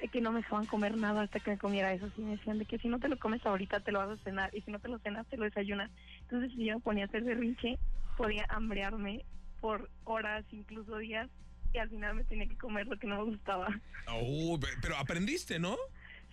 [0.00, 2.08] eh, que no me dejaban comer nada hasta que me comiera eso.
[2.16, 4.24] Sí, me decían de que si no te lo comes ahorita te lo vas a
[4.24, 5.90] cenar y si no te lo cenas te lo desayunas.
[6.22, 7.78] Entonces si yo me ponía a hacer berrinche,
[8.16, 9.24] podía hambrearme
[9.60, 11.28] por horas, incluso días,
[11.72, 13.68] y al final me tenía que comer lo que no me gustaba.
[14.08, 15.76] Oh, pe- pero aprendiste, ¿no?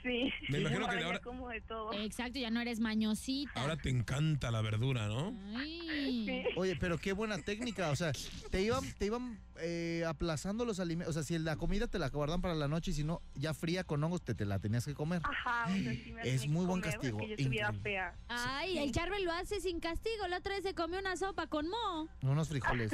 [0.05, 0.31] Sí.
[0.49, 1.91] Me imagino que ahora como de todo.
[1.93, 3.59] Exacto, ya no eres mañosita.
[3.59, 5.35] Ahora te encanta la verdura, ¿no?
[5.55, 6.25] Ay.
[6.25, 6.43] Sí.
[6.55, 7.89] Oye, pero qué buena técnica.
[7.89, 8.11] O sea,
[8.51, 11.15] te iban, te iban eh, aplazando los alimentos.
[11.15, 13.55] O sea, si la comida te la guardan para la noche y si no, ya
[13.55, 15.21] fría con hongos, te, te la tenías que comer.
[15.23, 18.15] Ajá, o sea, sí me Es muy buen castigo, yo estuviera fea.
[18.27, 20.27] Ay, el Charbel lo hace sin castigo.
[20.27, 22.07] La otra vez se comió una sopa con mo.
[22.21, 22.91] Unos frijoles.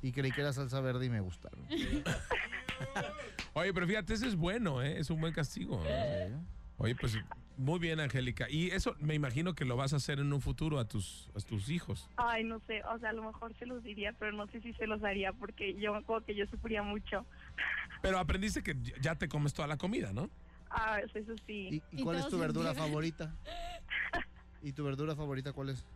[0.00, 1.66] Y creí que era salsa verde y me gustaron.
[3.54, 4.98] Oye, pero fíjate, ese es bueno, ¿eh?
[4.98, 5.82] Es un buen castigo.
[6.30, 6.44] ¿no?
[6.78, 7.16] Oye, pues
[7.56, 8.48] muy bien, Angélica.
[8.50, 11.40] Y eso me imagino que lo vas a hacer en un futuro a tus, a
[11.40, 12.10] tus hijos.
[12.16, 14.72] Ay, no sé, o sea, a lo mejor se los diría, pero no sé si
[14.74, 17.24] se los haría porque yo me acuerdo que yo sufría mucho.
[18.02, 20.28] Pero aprendiste que ya te comes toda la comida, ¿no?
[20.68, 21.68] Ah, eso sí.
[21.70, 23.34] ¿Y, y Y cuál es tu verdura favorita?
[24.62, 25.86] ¿Y tu verdura favorita cuál es?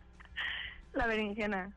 [0.93, 1.71] La berenjena.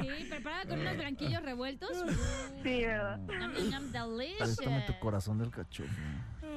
[0.00, 1.90] Sí, preparada con unos blanquillos revueltos.
[2.62, 3.20] Sí, ¿verdad?
[3.26, 4.56] Yum, yum, delicious.
[4.56, 5.88] Préstame tu corazón del cachorro.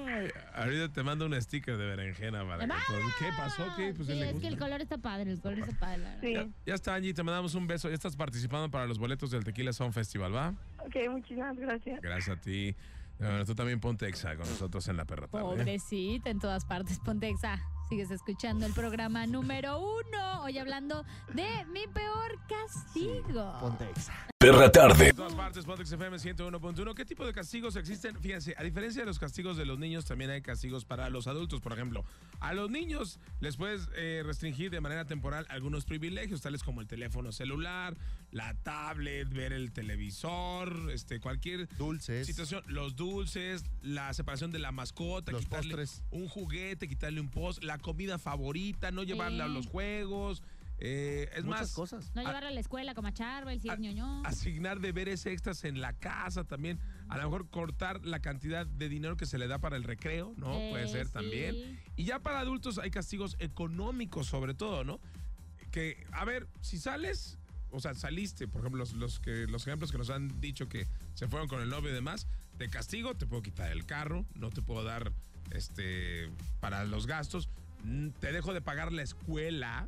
[0.08, 2.74] Ay, ahorita te mando un sticker de berenjena para que
[3.20, 3.64] ¿Qué pasó?
[3.76, 3.94] ¿Qué?
[3.94, 4.48] Pues sí, le es gusta.
[4.48, 5.98] que el color está padre, el color está padre.
[6.00, 6.22] la verdad.
[6.22, 6.34] Sí.
[6.34, 7.90] Ya, ya está, Angie, te mandamos un beso.
[7.90, 10.54] Ya estás participando para los boletos del Tequila Sound Festival, ¿va?
[10.80, 12.02] Ok, muchísimas gracias.
[12.02, 12.76] Gracias a ti.
[13.20, 15.46] Bueno, tú también ponte exa con nosotros en la perra tarde.
[15.46, 15.58] ¿eh?
[15.58, 17.60] Pobrecita, en todas partes, Pontexa.
[17.90, 20.44] Sigues escuchando el programa número uno.
[20.44, 23.58] Hoy hablando de mi peor castigo.
[23.60, 24.14] Ponte exa.
[24.38, 25.10] Perra tarde.
[25.10, 26.94] En todas partes, Pontex FM 101.1.
[26.94, 28.16] ¿Qué tipo de castigos existen?
[28.22, 31.60] Fíjense, a diferencia de los castigos de los niños, también hay castigos para los adultos.
[31.60, 32.06] Por ejemplo,
[32.40, 36.88] a los niños les puedes eh, restringir de manera temporal algunos privilegios, tales como el
[36.88, 37.98] teléfono celular,
[38.32, 42.28] la tablet, ver el televisor, este, cualquier Dulces.
[42.28, 46.04] situación, los dulces, la separación de la mascota, Los quitarle postres.
[46.12, 50.44] un juguete, quitarle un post, la comida favorita, no llevarla a los juegos.
[50.82, 52.12] eh, es Muchas más, cosas.
[52.16, 54.24] No a- llevarlo a la escuela como a Charbel, si es ñoño.
[54.26, 56.80] asignar deberes extras en la casa también.
[57.10, 60.34] A lo mejor cortar la cantidad de dinero que se le da para el recreo,
[60.38, 60.54] ¿no?
[60.54, 61.12] Eh, Puede ser sí.
[61.12, 61.82] también.
[61.98, 65.02] Y ya para adultos hay castigos económicos sobre todo, ¿no?
[65.72, 67.39] Que, a ver, si sales,
[67.72, 70.88] o sea, saliste, por ejemplo, los, los que, los ejemplos que nos han dicho que
[71.14, 72.28] se fueron con el novio y demás,
[72.58, 75.12] de castigo te puedo quitar el carro, no te puedo dar
[75.52, 76.30] este
[76.60, 77.50] para los gastos,
[77.84, 79.88] mm, te dejo de pagar la escuela,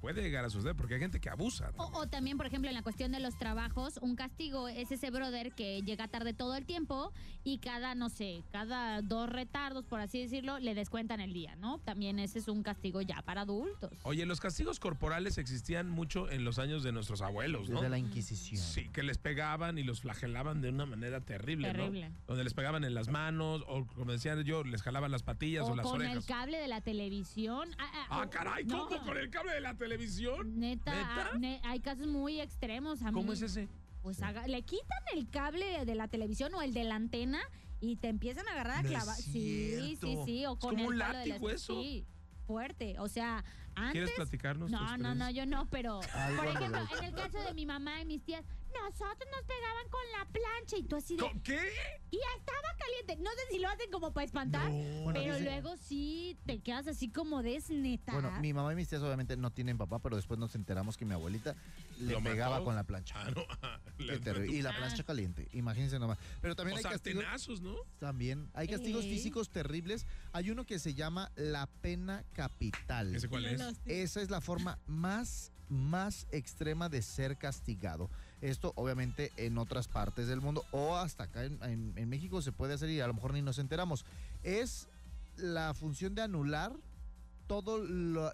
[0.00, 1.72] Puede llegar a suceder porque hay gente que abusa.
[1.76, 5.10] O, o también, por ejemplo, en la cuestión de los trabajos, un castigo es ese
[5.10, 7.12] brother que llega tarde todo el tiempo
[7.44, 11.78] y cada, no sé, cada dos retardos, por así decirlo, le descuentan el día, ¿no?
[11.78, 13.90] También ese es un castigo ya para adultos.
[14.04, 17.76] Oye, los castigos corporales existían mucho en los años de nuestros abuelos, ¿no?
[17.80, 18.62] Desde la Inquisición.
[18.62, 22.08] Sí, que les pegaban y los flagelaban de una manera terrible, Terrible.
[22.10, 22.16] ¿no?
[22.26, 25.72] Donde les pegaban en las manos o, como decían yo, les jalaban las patillas o,
[25.72, 26.16] O las con orejas.
[26.16, 27.68] el cable de la televisión.
[27.78, 28.86] Ah, ah, Ah, caray, no.
[28.86, 30.58] ¿cómo con el cable de la televisión?
[30.58, 31.30] Neta, ¿Neta?
[31.32, 33.02] ah, ne- hay casos muy extremos.
[33.02, 33.32] A ¿Cómo mí.
[33.34, 33.68] es ese?
[34.02, 37.40] Pues haga- le quitan el cable de la televisión o el de la antena
[37.80, 39.16] y te empiezan a agarrar a No es clavar.
[39.16, 40.46] Sí, sí, sí.
[40.46, 41.80] O Es con como el un palo de la- látigo eso.
[41.82, 42.06] Sí,
[42.46, 42.98] fuerte.
[42.98, 43.92] O sea, antes.
[43.92, 44.70] ¿Quieres platicarnos?
[44.70, 46.00] No, no, no, yo no, pero
[46.36, 50.00] por ejemplo, en el caso de mi mamá y mis tías, nosotros nos pegaban con
[50.18, 51.58] la plancha y tú así de, ¿Co- ¿Qué?
[52.10, 53.16] y estaba caliente.
[53.22, 56.86] No sé si lo hacen como para espantar, Bueno, pero dice- luego sí te quedas
[56.86, 58.12] así como desneta.
[58.12, 61.04] Bueno, mi mamá y mis tías obviamente no tienen papá, pero después nos enteramos que
[61.04, 61.54] mi abuelita
[61.98, 62.64] le ¿Lo pegaba mató?
[62.64, 63.14] con la plancha.
[63.18, 63.44] Ah, no.
[63.98, 64.56] Qué terrible.
[64.56, 66.18] Y la plancha caliente, imagínense nomás.
[66.40, 67.22] Pero también O hay castigos.
[67.22, 67.76] sartenazos, ¿no?
[67.98, 69.10] También hay castigos Ey.
[69.14, 70.06] físicos terribles.
[70.32, 73.14] Hay uno que se llama la pena capital.
[73.14, 73.60] ¿Ese cuál es?
[73.86, 78.10] Esa es la forma más, más extrema de ser castigado.
[78.40, 82.52] Esto obviamente en otras partes del mundo o hasta acá en, en- en México se
[82.52, 84.04] puede hacer y a lo mejor ni nos enteramos.
[84.42, 84.88] Es
[85.36, 86.72] la función de anular
[87.46, 87.80] todas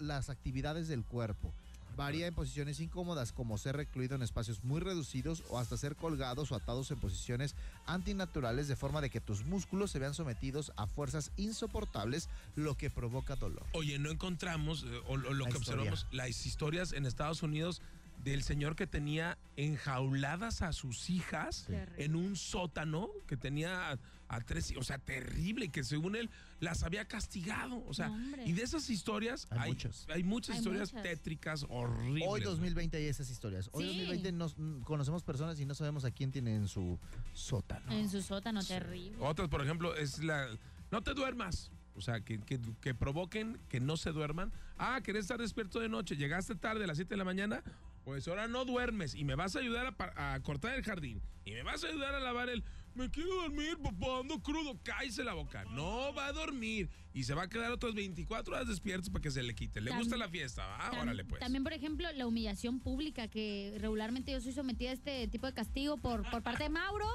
[0.01, 1.53] las actividades del cuerpo.
[1.97, 6.53] Varía en posiciones incómodas como ser recluido en espacios muy reducidos o hasta ser colgados
[6.53, 7.55] o atados en posiciones
[7.87, 12.90] antinaturales de forma de que tus músculos se vean sometidos a fuerzas insoportables, lo que
[12.90, 13.64] provoca dolor.
[13.73, 15.90] Oye, no encontramos, eh, o, o lo La que historia.
[15.90, 17.81] observamos, las historias en Estados Unidos
[18.22, 22.05] del señor que tenía enjauladas a sus hijas Terrible.
[22.05, 23.98] en un sótano, que tenía a,
[24.29, 27.85] a tres, o sea, terrible, que según él las había castigado.
[27.87, 30.07] O sea, No, y de esas historias Hay hay, muchas.
[30.09, 31.02] hay muchas Hay historias muchas.
[31.09, 32.24] tétricas, horribles.
[32.26, 32.50] Hoy ¿no?
[32.50, 33.68] 2020 hay esas historias.
[33.72, 33.88] Hoy Sí.
[34.00, 36.98] 2020 nos, mm, conocemos personas y no sabemos a quién tiene en su
[37.33, 37.92] sótano.
[37.92, 39.16] En su sótano, terrible.
[39.20, 40.48] Otras, por ejemplo, es la.
[40.90, 41.70] No te duermas.
[41.94, 44.52] O sea, que, que, que provoquen que no se duerman.
[44.76, 46.14] Ah, querés estar despierto de noche.
[46.14, 47.62] Llegaste tarde a las 7 de la mañana.
[48.07, 49.16] Pues ahora no duermes.
[49.16, 51.21] Y me vas a ayudar a, cortar el jardín.
[51.45, 52.62] Y me vas a ayudar a lavar el.
[52.95, 54.79] Me quiero dormir, papá, ando crudo.
[54.85, 55.64] Cállese la boca.
[55.73, 56.88] No va a dormir.
[57.16, 59.81] Y se va a quedar otras 24 horas despierto para que se le quite.
[59.81, 60.76] Le gusta la fiesta.
[60.92, 61.40] Tam- órale, pues.
[61.40, 65.55] También, por ejemplo, la humillación pública, que regularmente yo soy sometida a este tipo de
[65.55, 67.09] castigo por, por parte de Mauro,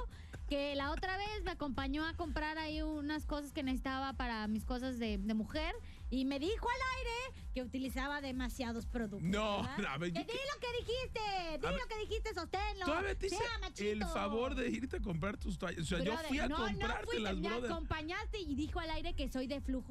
[0.49, 4.65] que la otra vez me acompañó a comprar ahí unas cosas que necesitaba para mis
[4.65, 5.73] cosas de, de mujer
[6.09, 9.21] y me dijo al aire que utilizaba demasiados productos.
[9.29, 12.85] No, a ver, Que di lo que dijiste, di lo que dijiste, sosténlo.
[12.85, 13.89] Todavía te hice sea machito.
[13.91, 15.83] el favor de irte a comprar tus toallas.
[15.83, 17.71] O sea, yo fui a no, no comprarte fuiste, las me brother.
[17.71, 19.90] acompañaste y dijo al aire que soy de flujo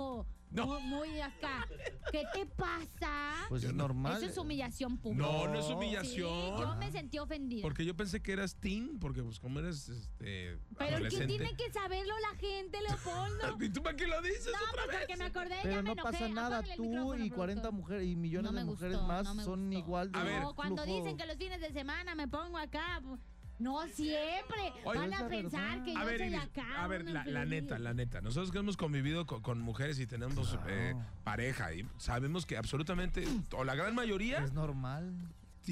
[0.53, 0.67] No.
[0.67, 1.65] muy, muy acá.
[2.11, 3.47] ¿Qué te pasa?
[3.49, 4.17] Pues es normal.
[4.17, 5.23] Eso es humillación pública.
[5.25, 6.59] No, no es Sí, humillación.
[6.59, 7.63] yo me sentí ofendida.
[7.63, 11.27] Porque yo pensé que eras teen, porque pues como eres este Pero es que adolescente.
[11.29, 13.57] tiene que saberlo la gente, Leopoldo.
[13.65, 14.97] ¿Y tú para qué lo dices No, otra pues vez?
[14.99, 16.13] porque me acordé, ya Pero me no enojé.
[16.13, 17.73] pasa nada, tú y 40 productor.
[17.73, 20.25] mujeres y millones No me de mujeres gustó, más no me son igual de A
[20.25, 20.43] ver.
[20.43, 20.99] No, cuando flujo.
[20.99, 23.21] dicen que los fines de semana me pongo acá, pues,
[23.61, 24.73] no siempre.
[24.85, 25.85] Oye, Van a la pensar verdad.
[25.85, 26.83] que A yo ver, soy Iris, acá.
[26.83, 28.21] a ver, la, la neta, la neta.
[28.21, 30.65] Nosotros que hemos convivido con, con mujeres y tenemos Claro.
[30.69, 30.95] eh,
[31.25, 35.13] pareja y sabemos que absolutamente, o la gran mayoría, Es normal.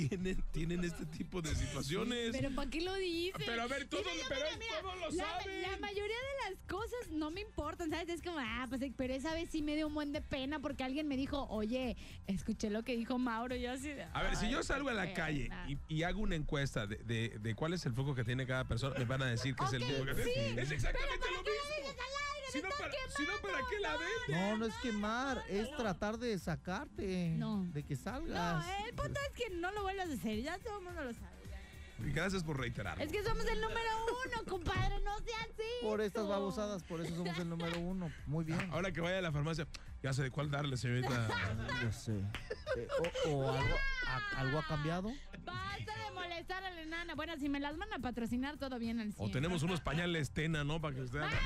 [0.06, 2.30] Tienen, tienen este tipo de situaciones.
[2.32, 3.42] Pero ¿para qué lo dices?
[3.44, 5.62] Pero a ver, todos, Mira, pero mira, lo la, saben.
[5.62, 8.08] la mayoría de las cosas no me importan, ¿sabes?
[8.08, 10.84] Es como, ah, pues, pero esa vez sí me dio un buen de pena porque
[10.84, 14.46] alguien me dijo, oye, escuché lo que dijo Mauro, yo así de, A ver, si
[14.46, 15.66] "Ay, yo salgo a la calle pena".
[15.68, 18.66] y, y hago una encuesta de, de- de cuál es el foco que tiene cada
[18.68, 20.62] persona, me van a decir que es el foco que sí, tiene.
[20.62, 21.78] Es exactamente pero lo ¿para qué lo mismo.
[23.16, 24.09] Si ¡Me no, para, no, ¿para qué la ven?
[24.51, 27.35] No, no es quemar, es tratar de sacarte.
[27.38, 27.64] No.
[27.73, 28.66] De que No, salgas.
[28.87, 31.37] el punto es que no lo vuelvas a hacer, ya todo el mundo lo sabe.
[31.49, 32.07] ya.
[32.07, 33.03] Y gracias por reiterarlo.
[33.03, 33.81] Es que somos el número
[34.27, 35.62] uno, compadre, no sea así.
[35.83, 38.12] Por estas babosadas, por eso somos el número uno.
[38.27, 38.68] Muy bien.
[38.73, 39.66] Ahora que vaya a la farmacia,
[40.03, 41.29] ya sé de cuál darle, señorita.
[41.83, 42.12] Yo sé.
[42.77, 42.87] Eh,
[43.27, 43.75] o o algo,
[44.07, 45.11] a- algo ha cambiado.
[45.44, 47.14] Basta de molestar a la enana.
[47.16, 49.29] Bueno, si me las van a patrocinar, todo bien al 100.
[49.29, 50.81] O tenemos unos pañales tena, ¿no?
[50.81, 51.38] Para que usted haga.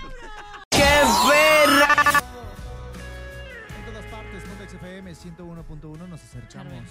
[4.73, 6.89] Partes, Contex FM 101.1 nos acercamos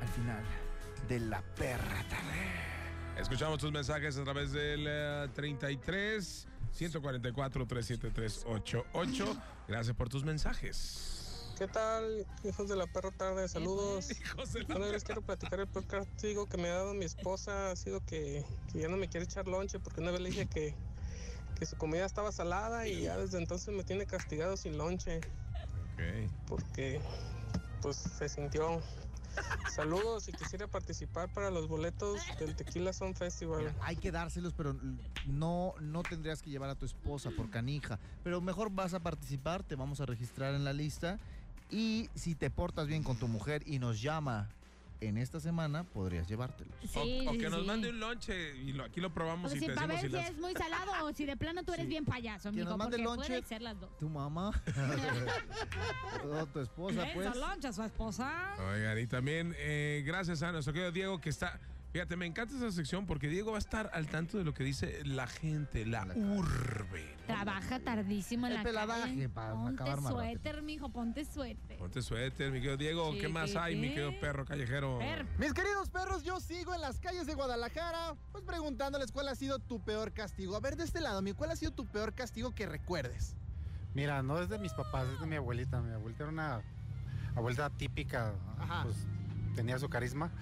[0.00, 0.44] al final
[1.08, 3.20] de la perra tarde.
[3.20, 9.36] Escuchamos tus mensajes a través del eh, 33 144 37388.
[9.68, 11.52] Gracias por tus mensajes.
[11.56, 13.46] ¿Qué tal, hijos de la perra tarde?
[13.46, 14.10] Saludos.
[14.20, 17.04] Hijos de la yo les quiero platicar el peor castigo que me ha dado mi
[17.04, 17.70] esposa.
[17.70, 20.46] Ha sido que, que ya no me quiere echar lonche porque una vez le dije
[20.46, 20.74] que,
[21.56, 25.20] que su comida estaba salada y ya desde entonces me tiene castigado sin lonche
[25.94, 26.30] Ok.
[26.46, 27.00] porque
[27.80, 28.82] pues se sintió
[29.74, 33.74] Saludos y quisiera participar para los boletos del Tequila Son Festival.
[33.82, 34.76] Hay que dárselos, pero
[35.26, 37.98] no, no tendrías que llevar a tu esposa por canija.
[38.22, 41.18] Pero mejor vas a participar, te vamos a registrar en la lista.
[41.70, 44.48] Y si te portas bien con tu mujer y nos llama
[45.00, 46.70] en esta semana podrías llevártelo.
[46.94, 49.86] o, que nos mande un lonche y aquí lo probamos o y si, te para
[49.88, 52.76] ver si es muy salado o si de plano tú eres bien payaso, que nos
[52.76, 53.96] mande lonche, ser las dos.
[53.98, 54.50] Tu mamá.
[56.24, 57.36] o tu esposa, pues.
[57.36, 58.54] loncha su esposa.
[58.72, 61.60] Oigan, y también eh, gracias a nuestro querido Diego que está
[61.94, 64.64] Fíjate, me encanta esa sección porque Diego va a estar al tanto de lo que
[64.64, 67.16] dice la gente, la, urbe.
[67.28, 71.78] Trabaja tardísimo en el la peladaje para ponte acabar suéter, mijo, ponte suéter.
[71.78, 73.12] Ponte suéter, mi querido Diego.
[73.12, 74.98] ¿Qué más hay, mi querido perro callejero?
[75.38, 79.60] Mis queridos perros, yo sigo en las calles de Guadalajara, pues preguntándoles cuál ha sido
[79.60, 80.56] tu peor castigo.
[80.56, 83.36] A ver, de este lado, ¿cuál ha sido tu peor castigo que recuerdes?
[83.94, 85.80] Mira, no es de mis papás, es de mi abuelita.
[85.80, 86.60] Mi abuelita era una
[87.36, 88.34] abuelita típica,
[88.82, 88.96] pues
[89.54, 90.32] tenía su carisma.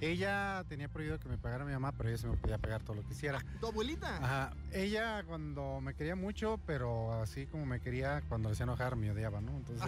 [0.00, 2.96] Ella tenía prohibido que me pagara mi mamá, pero ella se me podía pagar todo
[2.96, 3.44] lo que hiciera.
[3.60, 4.16] ¿Tu abuelita?
[4.16, 4.52] Ajá.
[4.72, 9.10] Ella cuando me quería mucho, pero así como me quería, cuando le hacía enojar, me
[9.10, 9.56] odiaba, ¿no?
[9.56, 9.86] Entonces,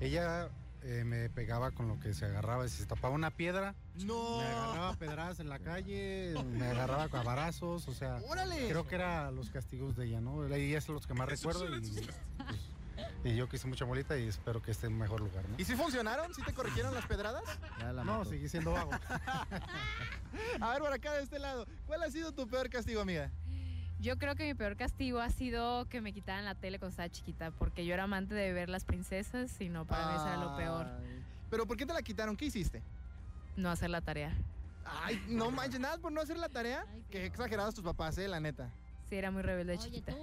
[0.00, 0.48] ella
[0.82, 2.68] eh, me pegaba con lo que se agarraba.
[2.68, 3.74] Si se tapaba una piedra,
[4.04, 4.38] no.
[4.38, 8.68] me agarraba pedradas en la calle, me agarraba con abrazos, o sea, ¡Órale!
[8.68, 10.44] creo que eran los castigos de ella, ¿no?
[10.46, 12.10] Ella es los que más recuerdo y, pues,
[13.24, 15.56] y yo quise mucha molita y espero que esté en mejor lugar, ¿no?
[15.58, 16.32] ¿Y si funcionaron?
[16.34, 17.42] ¿Sí te corrigieron las pedradas?
[18.04, 18.90] no, seguí siendo vago.
[20.60, 23.30] A ver, por acá de este lado, ¿cuál ha sido tu peor castigo, amiga?
[23.98, 27.08] Yo creo que mi peor castigo ha sido que me quitaran la tele cuando estaba
[27.08, 30.36] chiquita, porque yo era amante de ver las princesas y no para mí eso era
[30.36, 30.86] lo peor.
[31.48, 32.36] ¿Pero por qué te la quitaron?
[32.36, 32.82] ¿Qué hiciste?
[33.56, 34.36] No hacer la tarea.
[34.84, 36.84] Ay, no manches, nada por no hacer la tarea.
[37.10, 38.70] Qué exagerados tus papás, eh, la neta.
[39.08, 40.14] Sí, era muy rebelde chiquita.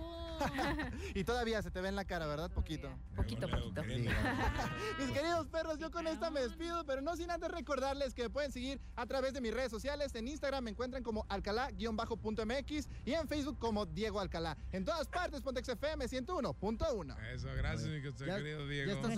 [1.16, 2.52] y todavía se te ve en la cara, ¿verdad?
[2.52, 2.90] Poquito.
[3.16, 3.84] Poquito, poquito.
[5.00, 8.52] Mis queridos perros, yo con esta me despido, pero no sin antes recordarles que pueden
[8.52, 10.14] seguir a través de mis redes sociales.
[10.16, 14.58] En Instagram me encuentran como alcalá-mx y en Facebook como Diego Alcalá.
[14.72, 17.34] En todas partes, Pontex FM 101.1.
[17.34, 18.92] Eso, gracias, mi querido Diego.
[18.92, 19.10] Ya, está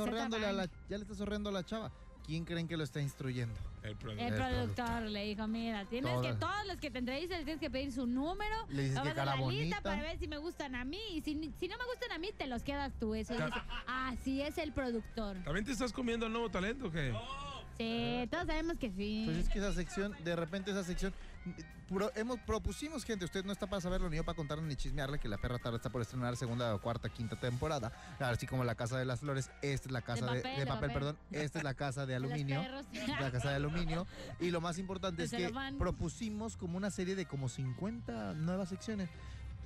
[0.90, 1.92] ya le está sorriendo a la chava.
[2.26, 3.54] ¿Quién creen que lo está instruyendo?
[3.84, 4.28] El productor.
[4.28, 7.70] El productor le dijo, mira, tienes que, todos los que te entrevisten les tienes que
[7.70, 8.56] pedir su número.
[8.70, 9.64] Le dices que cara la bonita.
[9.64, 11.02] lista para ver si me gustan a mí.
[11.12, 13.14] Y si, si no me gustan a mí, te los quedas tú.
[13.14, 15.38] Eso dice, así es el productor.
[15.44, 17.14] ¿También te estás comiendo el nuevo talento o qué?
[17.78, 19.24] Sí, todos sabemos que sí.
[19.26, 21.14] Pues es que esa sección, de repente esa sección,
[22.16, 25.28] hemos propusimos gente, usted no está para saberlo ni yo para contarle ni chismearle que
[25.28, 28.98] la perra tarde está por estrenar segunda o cuarta, quinta temporada, así como la casa
[28.98, 32.16] de las flores, esta es la casa de, papel, perdón, esta es la casa de
[32.16, 32.64] aluminio,
[33.20, 34.08] la casa de aluminio.
[34.40, 39.10] Y lo más importante es que propusimos como una serie de como 50 nuevas secciones.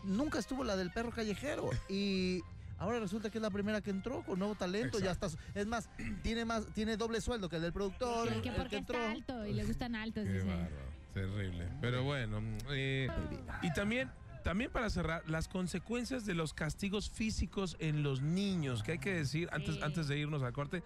[0.03, 1.70] Nunca estuvo la del perro callejero.
[1.89, 2.43] Y
[2.78, 4.99] Ahora resulta que es la primera que entró con nuevo talento.
[4.99, 5.28] Ya está.
[5.55, 5.89] Es más,
[6.21, 8.41] tiene más, tiene doble sueldo que el del productor.
[8.41, 10.25] que porque está alto y le gustan altos.
[10.25, 10.67] Qué
[11.13, 11.67] Terrible.
[11.82, 12.41] Pero bueno.
[12.69, 13.09] Eh,
[13.63, 14.11] y también
[14.43, 19.13] también para cerrar, las consecuencias de los castigos físicos en los niños, que hay que
[19.13, 20.84] decir antes, antes de irnos al corte,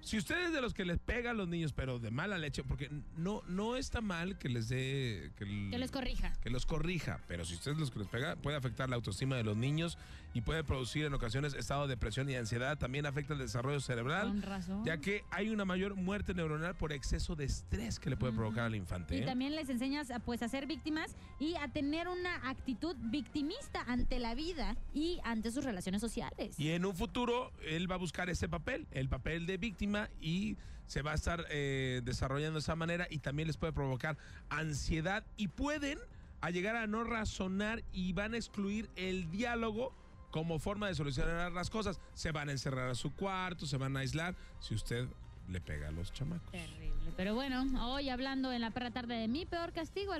[0.00, 2.90] si ustedes de los que les pegan a los niños, pero de mala leche, porque
[3.16, 5.32] no, no está mal que les dé.
[5.36, 6.32] Que, les corrija.
[6.40, 9.44] Que los corrija, pero si ustedes los que les pega, puede afectar la autoestima de
[9.44, 9.98] los niños
[10.34, 12.78] y puede producir en ocasiones estado de depresión y ansiedad.
[12.78, 14.28] También afecta el desarrollo cerebral.
[14.28, 14.84] Con razón.
[14.84, 18.64] Ya que hay una mayor muerte neuronal por exceso de estrés que le puede provocar
[18.64, 19.16] al infante.
[19.16, 19.24] Y ¿eh?
[19.24, 24.34] también les enseñas pues, a ser víctimas y a tener una actitud victimista ante la
[24.34, 26.58] vida y ante sus relaciones sociales.
[26.58, 30.56] Y en un futuro, él va a buscar ese papel, el papel de víctima y
[30.86, 34.16] se va a estar eh, desarrollando de esa manera y también les puede provocar
[34.48, 35.98] ansiedad y pueden
[36.40, 39.92] a llegar a no razonar y van a excluir el diálogo
[40.30, 42.00] como forma de solucionar las cosas.
[42.14, 45.06] Se van a encerrar a su cuarto, se van a aislar si usted
[45.48, 46.50] le pega a los chamacos.
[46.50, 47.12] Terrible.
[47.16, 50.14] Pero bueno, hoy hablando en la perra tarde de mi peor castigo.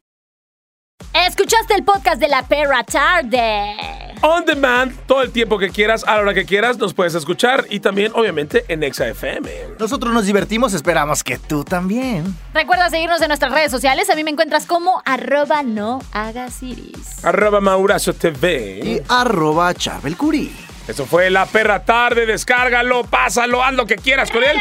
[1.15, 4.08] Escuchaste el podcast de la perra tarde.
[4.23, 7.67] On demand, todo el tiempo que quieras, a la hora que quieras, nos puedes escuchar
[7.71, 9.49] y también, obviamente, en ExaFM.
[9.79, 12.37] Nosotros nos divertimos, esperamos que tú también.
[12.53, 14.11] Recuerda seguirnos en nuestras redes sociales.
[14.11, 17.25] A mí me encuentras como arroba no hagas iris.
[17.25, 18.81] Arroba Maurazo TV.
[18.83, 20.53] Y arroba Chabelcuri.
[20.89, 22.27] Eso fue La Perra Tarde.
[22.27, 24.57] Descárgalo, pásalo, haz lo que quieras con él.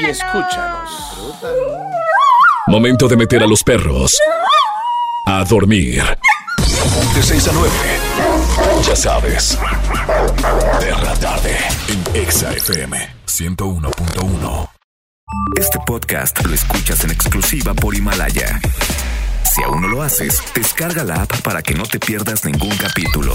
[0.00, 0.90] y escúchanos.
[2.66, 4.18] Momento de meter a los perros
[5.26, 6.02] a dormir.
[7.14, 7.70] De 6 a 9.
[8.82, 9.58] Ya sabes.
[10.80, 11.56] Perra tarde
[11.88, 12.96] en Exa FM
[13.26, 14.70] 101.1.
[15.56, 18.60] Este podcast lo escuchas en exclusiva por Himalaya.
[19.54, 23.34] Si aún no lo haces, descarga la app para que no te pierdas ningún capítulo.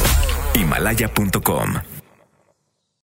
[0.54, 1.99] Himalaya.com